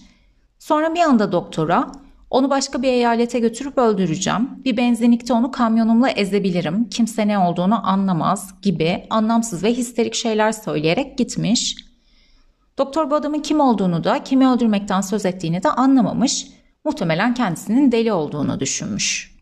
Sonra 0.59 0.95
bir 0.95 0.99
anda 0.99 1.31
doktora 1.31 1.91
onu 2.35 2.49
başka 2.49 2.81
bir 2.81 2.87
eyalete 2.87 3.39
götürüp 3.39 3.77
öldüreceğim. 3.77 4.49
Bir 4.65 4.77
benzinlikte 4.77 5.33
onu 5.33 5.51
kamyonumla 5.51 6.09
ezebilirim. 6.09 6.89
Kimse 6.89 7.27
ne 7.27 7.39
olduğunu 7.39 7.87
anlamaz 7.87 8.61
gibi 8.61 9.07
anlamsız 9.09 9.63
ve 9.63 9.73
histerik 9.73 10.15
şeyler 10.15 10.51
söyleyerek 10.51 11.17
gitmiş. 11.17 11.75
Doktor 12.77 13.11
bu 13.11 13.15
adamın 13.15 13.39
kim 13.39 13.59
olduğunu 13.59 14.03
da 14.03 14.23
kimi 14.23 14.47
öldürmekten 14.47 15.01
söz 15.01 15.25
ettiğini 15.25 15.63
de 15.63 15.69
anlamamış. 15.69 16.47
Muhtemelen 16.85 17.33
kendisinin 17.33 17.91
deli 17.91 18.13
olduğunu 18.13 18.59
düşünmüş. 18.59 19.35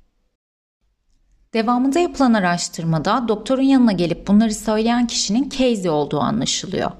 Devamında 1.53 1.99
yapılan 1.99 2.34
araştırmada 2.34 3.27
doktorun 3.27 3.62
yanına 3.62 3.91
gelip 3.91 4.27
bunları 4.27 4.53
söyleyen 4.53 5.08
kişinin 5.08 5.49
Casey 5.49 5.89
olduğu 5.89 6.19
anlaşılıyor. 6.19 6.91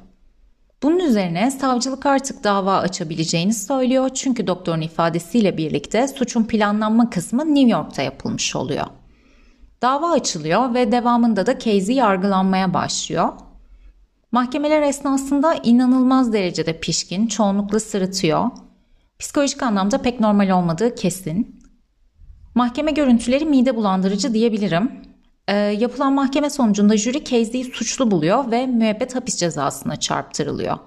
Bunun 0.84 1.00
üzerine 1.00 1.52
savcılık 1.52 2.06
artık 2.06 2.44
dava 2.44 2.78
açabileceğini 2.78 3.54
söylüyor 3.54 4.10
çünkü 4.10 4.48
doktorun 4.48 4.82
ifadesiyle 4.82 5.58
birlikte 5.58 6.08
suçun 6.08 6.44
planlanma 6.44 7.10
kısmı 7.10 7.56
New 7.56 7.72
York'ta 7.72 8.02
yapılmış 8.02 8.56
oluyor. 8.56 8.86
Dava 9.82 10.12
açılıyor 10.12 10.74
ve 10.74 10.92
devamında 10.92 11.46
da 11.46 11.60
Casey 11.60 11.96
yargılanmaya 11.96 12.74
başlıyor. 12.74 13.30
Mahkemeler 14.32 14.82
esnasında 14.82 15.54
inanılmaz 15.54 16.34
derecede 16.34 16.80
pişkin, 16.80 17.28
çoğunlukla 17.28 17.80
sırıtıyor. 17.80 18.50
Psikolojik 19.20 19.64
anlamda 19.64 19.98
pek 19.98 20.20
normal 20.20 20.50
olmadığı 20.50 20.96
kesin. 20.96 21.60
Mahkeme 22.56 22.92
görüntüleri 22.92 23.46
mide 23.46 23.76
bulandırıcı 23.76 24.34
diyebilirim. 24.34 24.92
E, 25.48 25.56
yapılan 25.56 26.14
mahkeme 26.14 26.50
sonucunda 26.50 26.98
jüri 26.98 27.24
Casey'yi 27.24 27.64
suçlu 27.64 28.12
buluyor 28.12 28.52
ve 28.52 28.66
müebbet 28.66 29.16
hapis 29.16 29.38
cezasına 29.38 29.96
çarptırılıyor. 29.96 30.78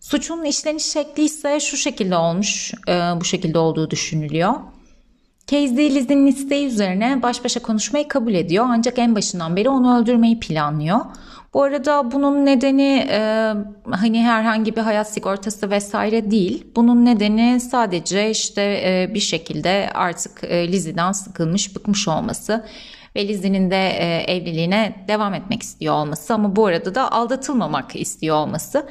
Suçun 0.00 0.44
işleniş 0.44 0.84
şekli 0.84 1.24
ise 1.24 1.60
şu 1.60 1.76
şekilde 1.76 2.16
olmuş, 2.16 2.74
e, 2.88 2.92
bu 2.92 3.24
şekilde 3.24 3.58
olduğu 3.58 3.90
düşünülüyor. 3.90 4.54
Casey 5.46 5.94
Liz'in 5.94 6.26
isteği 6.26 6.66
üzerine 6.66 7.22
baş 7.22 7.44
başa 7.44 7.62
konuşmayı 7.62 8.08
kabul 8.08 8.34
ediyor 8.34 8.66
ancak 8.68 8.98
en 8.98 9.14
başından 9.14 9.56
beri 9.56 9.68
onu 9.68 9.98
öldürmeyi 10.00 10.40
planlıyor. 10.40 11.00
Bu 11.54 11.62
arada 11.62 12.12
bunun 12.12 12.46
nedeni 12.46 13.06
e, 13.10 13.52
hani 13.90 14.22
herhangi 14.22 14.76
bir 14.76 14.80
hayat 14.80 15.12
sigortası 15.12 15.70
vesaire 15.70 16.30
değil. 16.30 16.66
Bunun 16.76 17.04
nedeni 17.04 17.60
sadece 17.60 18.30
işte 18.30 18.62
e, 18.62 19.14
bir 19.14 19.20
şekilde 19.20 19.90
artık 19.94 20.44
e, 20.44 20.72
Lizzie'den 20.72 21.12
sıkılmış, 21.12 21.76
bıkmış 21.76 22.08
olması 22.08 22.64
ve 23.16 23.28
Lizzie'nin 23.28 23.70
de 23.70 23.88
e, 23.88 24.24
evliliğine 24.36 25.04
devam 25.08 25.34
etmek 25.34 25.62
istiyor 25.62 25.94
olması 25.94 26.34
ama 26.34 26.56
bu 26.56 26.66
arada 26.66 26.94
da 26.94 27.12
aldatılmamak 27.12 27.96
istiyor 27.96 28.36
olması. 28.36 28.86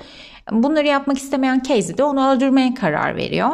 Bunları 0.51 0.87
yapmak 0.87 1.17
istemeyen 1.17 1.63
Casey 1.67 1.97
de 1.97 2.03
onu 2.03 2.29
öldürmeye 2.29 2.73
karar 2.73 3.15
veriyor. 3.15 3.49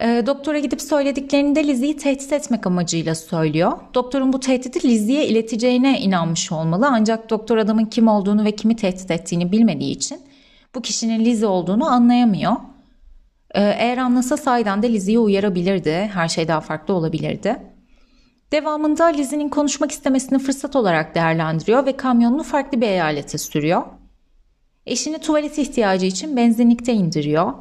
E, 0.00 0.22
doktora 0.26 0.58
gidip 0.58 0.82
söylediklerini 0.82 1.56
de 1.56 1.66
Lizzie'yi 1.66 1.96
tehdit 1.96 2.32
etmek 2.32 2.66
amacıyla 2.66 3.14
söylüyor. 3.14 3.72
Doktorun 3.94 4.32
bu 4.32 4.40
tehdidi 4.40 4.88
Lizzie'ye 4.88 5.26
ileteceğine 5.26 6.00
inanmış 6.00 6.52
olmalı 6.52 6.88
ancak 6.90 7.30
doktor 7.30 7.56
adamın 7.56 7.84
kim 7.84 8.08
olduğunu 8.08 8.44
ve 8.44 8.52
kimi 8.52 8.76
tehdit 8.76 9.10
ettiğini 9.10 9.52
bilmediği 9.52 9.92
için 9.92 10.20
bu 10.74 10.82
kişinin 10.82 11.24
Lizzie 11.24 11.46
olduğunu 11.46 11.90
anlayamıyor. 11.90 12.52
E, 13.54 13.62
eğer 13.62 13.98
anlasa 13.98 14.36
sahiden 14.36 14.82
de 14.82 14.92
Lizzie'yi 14.92 15.18
uyarabilirdi. 15.18 16.10
Her 16.14 16.28
şey 16.28 16.48
daha 16.48 16.60
farklı 16.60 16.94
olabilirdi. 16.94 17.71
Devamında 18.52 19.04
Lizzie'nin 19.04 19.48
konuşmak 19.48 19.92
istemesini 19.92 20.38
fırsat 20.38 20.76
olarak 20.76 21.14
değerlendiriyor 21.14 21.86
ve 21.86 21.96
kamyonunu 21.96 22.42
farklı 22.42 22.80
bir 22.80 22.86
eyalete 22.86 23.38
sürüyor. 23.38 23.82
Eşini 24.86 25.18
tuvalet 25.18 25.58
ihtiyacı 25.58 26.06
için 26.06 26.36
benzinlikte 26.36 26.92
indiriyor. 26.92 27.52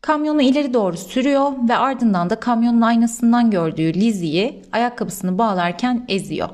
Kamyonu 0.00 0.42
ileri 0.42 0.74
doğru 0.74 0.96
sürüyor 0.96 1.52
ve 1.68 1.76
ardından 1.76 2.30
da 2.30 2.40
kamyonun 2.40 2.80
aynasından 2.80 3.50
gördüğü 3.50 3.94
Lizzie'yi 3.94 4.62
ayakkabısını 4.72 5.38
bağlarken 5.38 6.04
eziyor. 6.08 6.48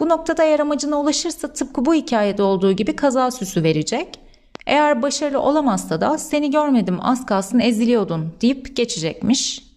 Bu 0.00 0.08
noktada 0.08 0.44
eğer 0.44 0.60
amacına 0.60 1.00
ulaşırsa 1.00 1.52
tıpkı 1.52 1.84
bu 1.84 1.94
hikayede 1.94 2.42
olduğu 2.42 2.72
gibi 2.72 2.96
kaza 2.96 3.30
süsü 3.30 3.62
verecek. 3.62 4.20
Eğer 4.66 5.02
başarılı 5.02 5.40
olamazsa 5.40 6.00
da 6.00 6.18
seni 6.18 6.50
görmedim 6.50 6.98
az 7.02 7.26
kalsın 7.26 7.58
eziliyordun 7.58 8.32
deyip 8.40 8.76
geçecekmiş. 8.76 9.73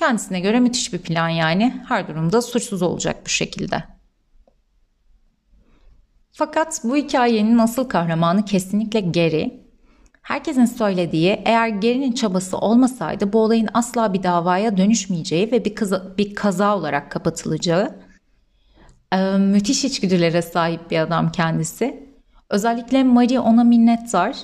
Kendisine 0.00 0.40
göre 0.40 0.60
müthiş 0.60 0.92
bir 0.92 0.98
plan 0.98 1.28
yani. 1.28 1.82
Her 1.88 2.08
durumda 2.08 2.42
suçsuz 2.42 2.82
olacak 2.82 3.16
bu 3.24 3.28
şekilde. 3.28 3.84
Fakat 6.32 6.80
bu 6.84 6.96
hikayenin 6.96 7.58
asıl 7.58 7.88
kahramanı 7.88 8.44
kesinlikle 8.44 9.00
Gary. 9.00 9.44
Herkesin 10.22 10.64
söylediği 10.64 11.42
eğer 11.44 11.68
Gary'nin 11.68 12.12
çabası 12.12 12.58
olmasaydı 12.58 13.32
bu 13.32 13.40
olayın 13.40 13.68
asla 13.74 14.12
bir 14.12 14.22
davaya 14.22 14.76
dönüşmeyeceği 14.76 15.52
ve 15.52 15.64
bir 15.64 15.74
kaza, 15.74 16.18
bir 16.18 16.34
kaza 16.34 16.76
olarak 16.76 17.10
kapatılacağı. 17.10 17.96
Ee, 19.12 19.36
müthiş 19.38 19.84
içgüdülere 19.84 20.42
sahip 20.42 20.90
bir 20.90 20.98
adam 20.98 21.32
kendisi. 21.32 22.14
Özellikle 22.50 23.04
Marie 23.04 23.40
ona 23.40 23.64
minnettar. 23.64 24.36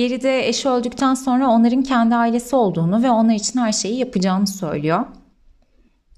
Geride 0.00 0.48
eşi 0.48 0.68
öldükten 0.68 1.14
sonra 1.14 1.48
onların 1.48 1.82
kendi 1.82 2.14
ailesi 2.14 2.56
olduğunu 2.56 3.02
ve 3.02 3.10
onlar 3.10 3.34
için 3.34 3.60
her 3.60 3.72
şeyi 3.72 3.98
yapacağını 3.98 4.46
söylüyor. 4.46 5.06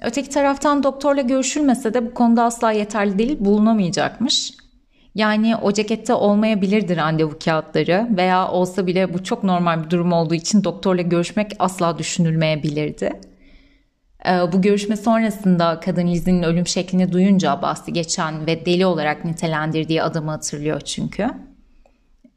Öteki 0.02 0.28
taraftan 0.28 0.82
doktorla 0.82 1.20
görüşülmese 1.20 1.94
de 1.94 2.06
bu 2.06 2.14
konuda 2.14 2.44
asla 2.44 2.72
yeterli 2.72 3.18
değil 3.18 3.36
bulunamayacakmış. 3.40 4.52
Yani 5.14 5.56
o 5.56 5.72
cekette 5.72 6.14
olmayabilirdi 6.14 6.96
randevu 6.96 7.38
kağıtları 7.44 8.08
veya 8.16 8.48
olsa 8.48 8.86
bile 8.86 9.14
bu 9.14 9.24
çok 9.24 9.44
normal 9.44 9.84
bir 9.84 9.90
durum 9.90 10.12
olduğu 10.12 10.34
için 10.34 10.64
doktorla 10.64 11.02
görüşmek 11.02 11.52
asla 11.58 11.98
düşünülmeyebilirdi. 11.98 13.20
Ee, 14.26 14.52
bu 14.52 14.62
görüşme 14.62 14.96
sonrasında 14.96 15.80
kadın 15.80 16.06
Lizzie'nin 16.06 16.42
ölüm 16.42 16.66
şeklini 16.66 17.12
duyunca 17.12 17.62
bahsi 17.62 17.92
geçen 17.92 18.46
ve 18.46 18.66
deli 18.66 18.86
olarak 18.86 19.24
nitelendirdiği 19.24 20.02
adamı 20.02 20.30
hatırlıyor 20.30 20.80
çünkü. 20.80 21.51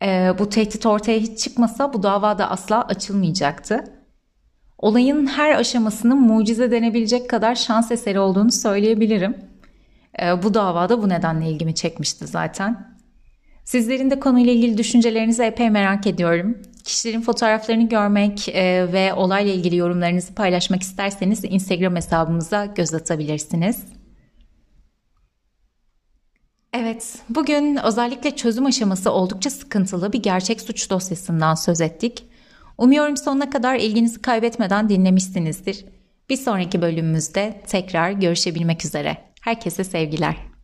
Ee, 0.04 0.34
bu 0.40 0.50
tehdit 0.50 0.86
ortaya 0.86 1.20
hiç 1.20 1.40
çıkmasa 1.40 1.94
bu 1.94 2.04
dava 2.04 2.38
da 2.38 2.52
asla 2.52 2.82
açılmayacaktı. 2.82 3.84
Olayın 4.78 5.28
her 5.28 5.56
aşamasının 5.56 6.22
mucize 6.22 6.72
denebilecek 6.72 7.30
kadar 7.30 7.56
şans 7.56 7.92
eseri 7.92 8.20
olduğunu 8.20 8.52
söyleyebilirim. 8.52 9.38
Ee, 10.22 10.44
bu 10.44 10.54
davada 10.54 11.02
bu 11.02 11.10
nedenle 11.10 11.50
ilgimi 11.50 11.76
çekmişti 11.76 12.28
zaten. 12.28 12.96
Sizlerin 13.66 14.12
de 14.12 14.20
konuyla 14.20 14.54
ilgili 14.54 14.78
düşüncelerinizi 14.78 15.44
epey 15.44 15.70
merak 15.70 16.08
ediyorum. 16.08 16.58
Kişilerin 16.84 17.22
fotoğraflarını 17.22 17.90
görmek 17.90 18.50
e, 18.50 18.94
ve 18.94 19.14
olayla 19.14 19.54
ilgili 19.54 19.76
yorumlarınızı 19.76 20.36
paylaşmak 20.36 20.82
isterseniz 20.82 21.44
Instagram 21.44 21.96
hesabımıza 21.96 22.66
göz 22.66 22.94
atabilirsiniz. 22.94 23.84
Evet, 26.78 27.16
bugün 27.30 27.76
özellikle 27.76 28.36
çözüm 28.36 28.66
aşaması 28.66 29.12
oldukça 29.12 29.50
sıkıntılı 29.50 30.14
bir 30.14 30.24
gerçek 30.24 30.62
suç 30.62 30.90
dosyasından 30.90 31.56
söz 31.56 31.82
ettik. 31.82 32.26
Umuyorum 32.78 33.18
sonuna 33.18 33.50
kadar 33.50 33.76
ilginizi 33.76 34.22
kaybetmeden 34.22 34.90
dinlemişsinizdir. 34.90 35.86
Bir 36.30 36.38
sonraki 36.38 36.82
bölümümüzde 36.82 37.62
tekrar 37.68 38.12
görüşebilmek 38.12 38.86
üzere. 38.86 39.18
Herkese 39.42 39.84
sevgiler. 39.84 40.55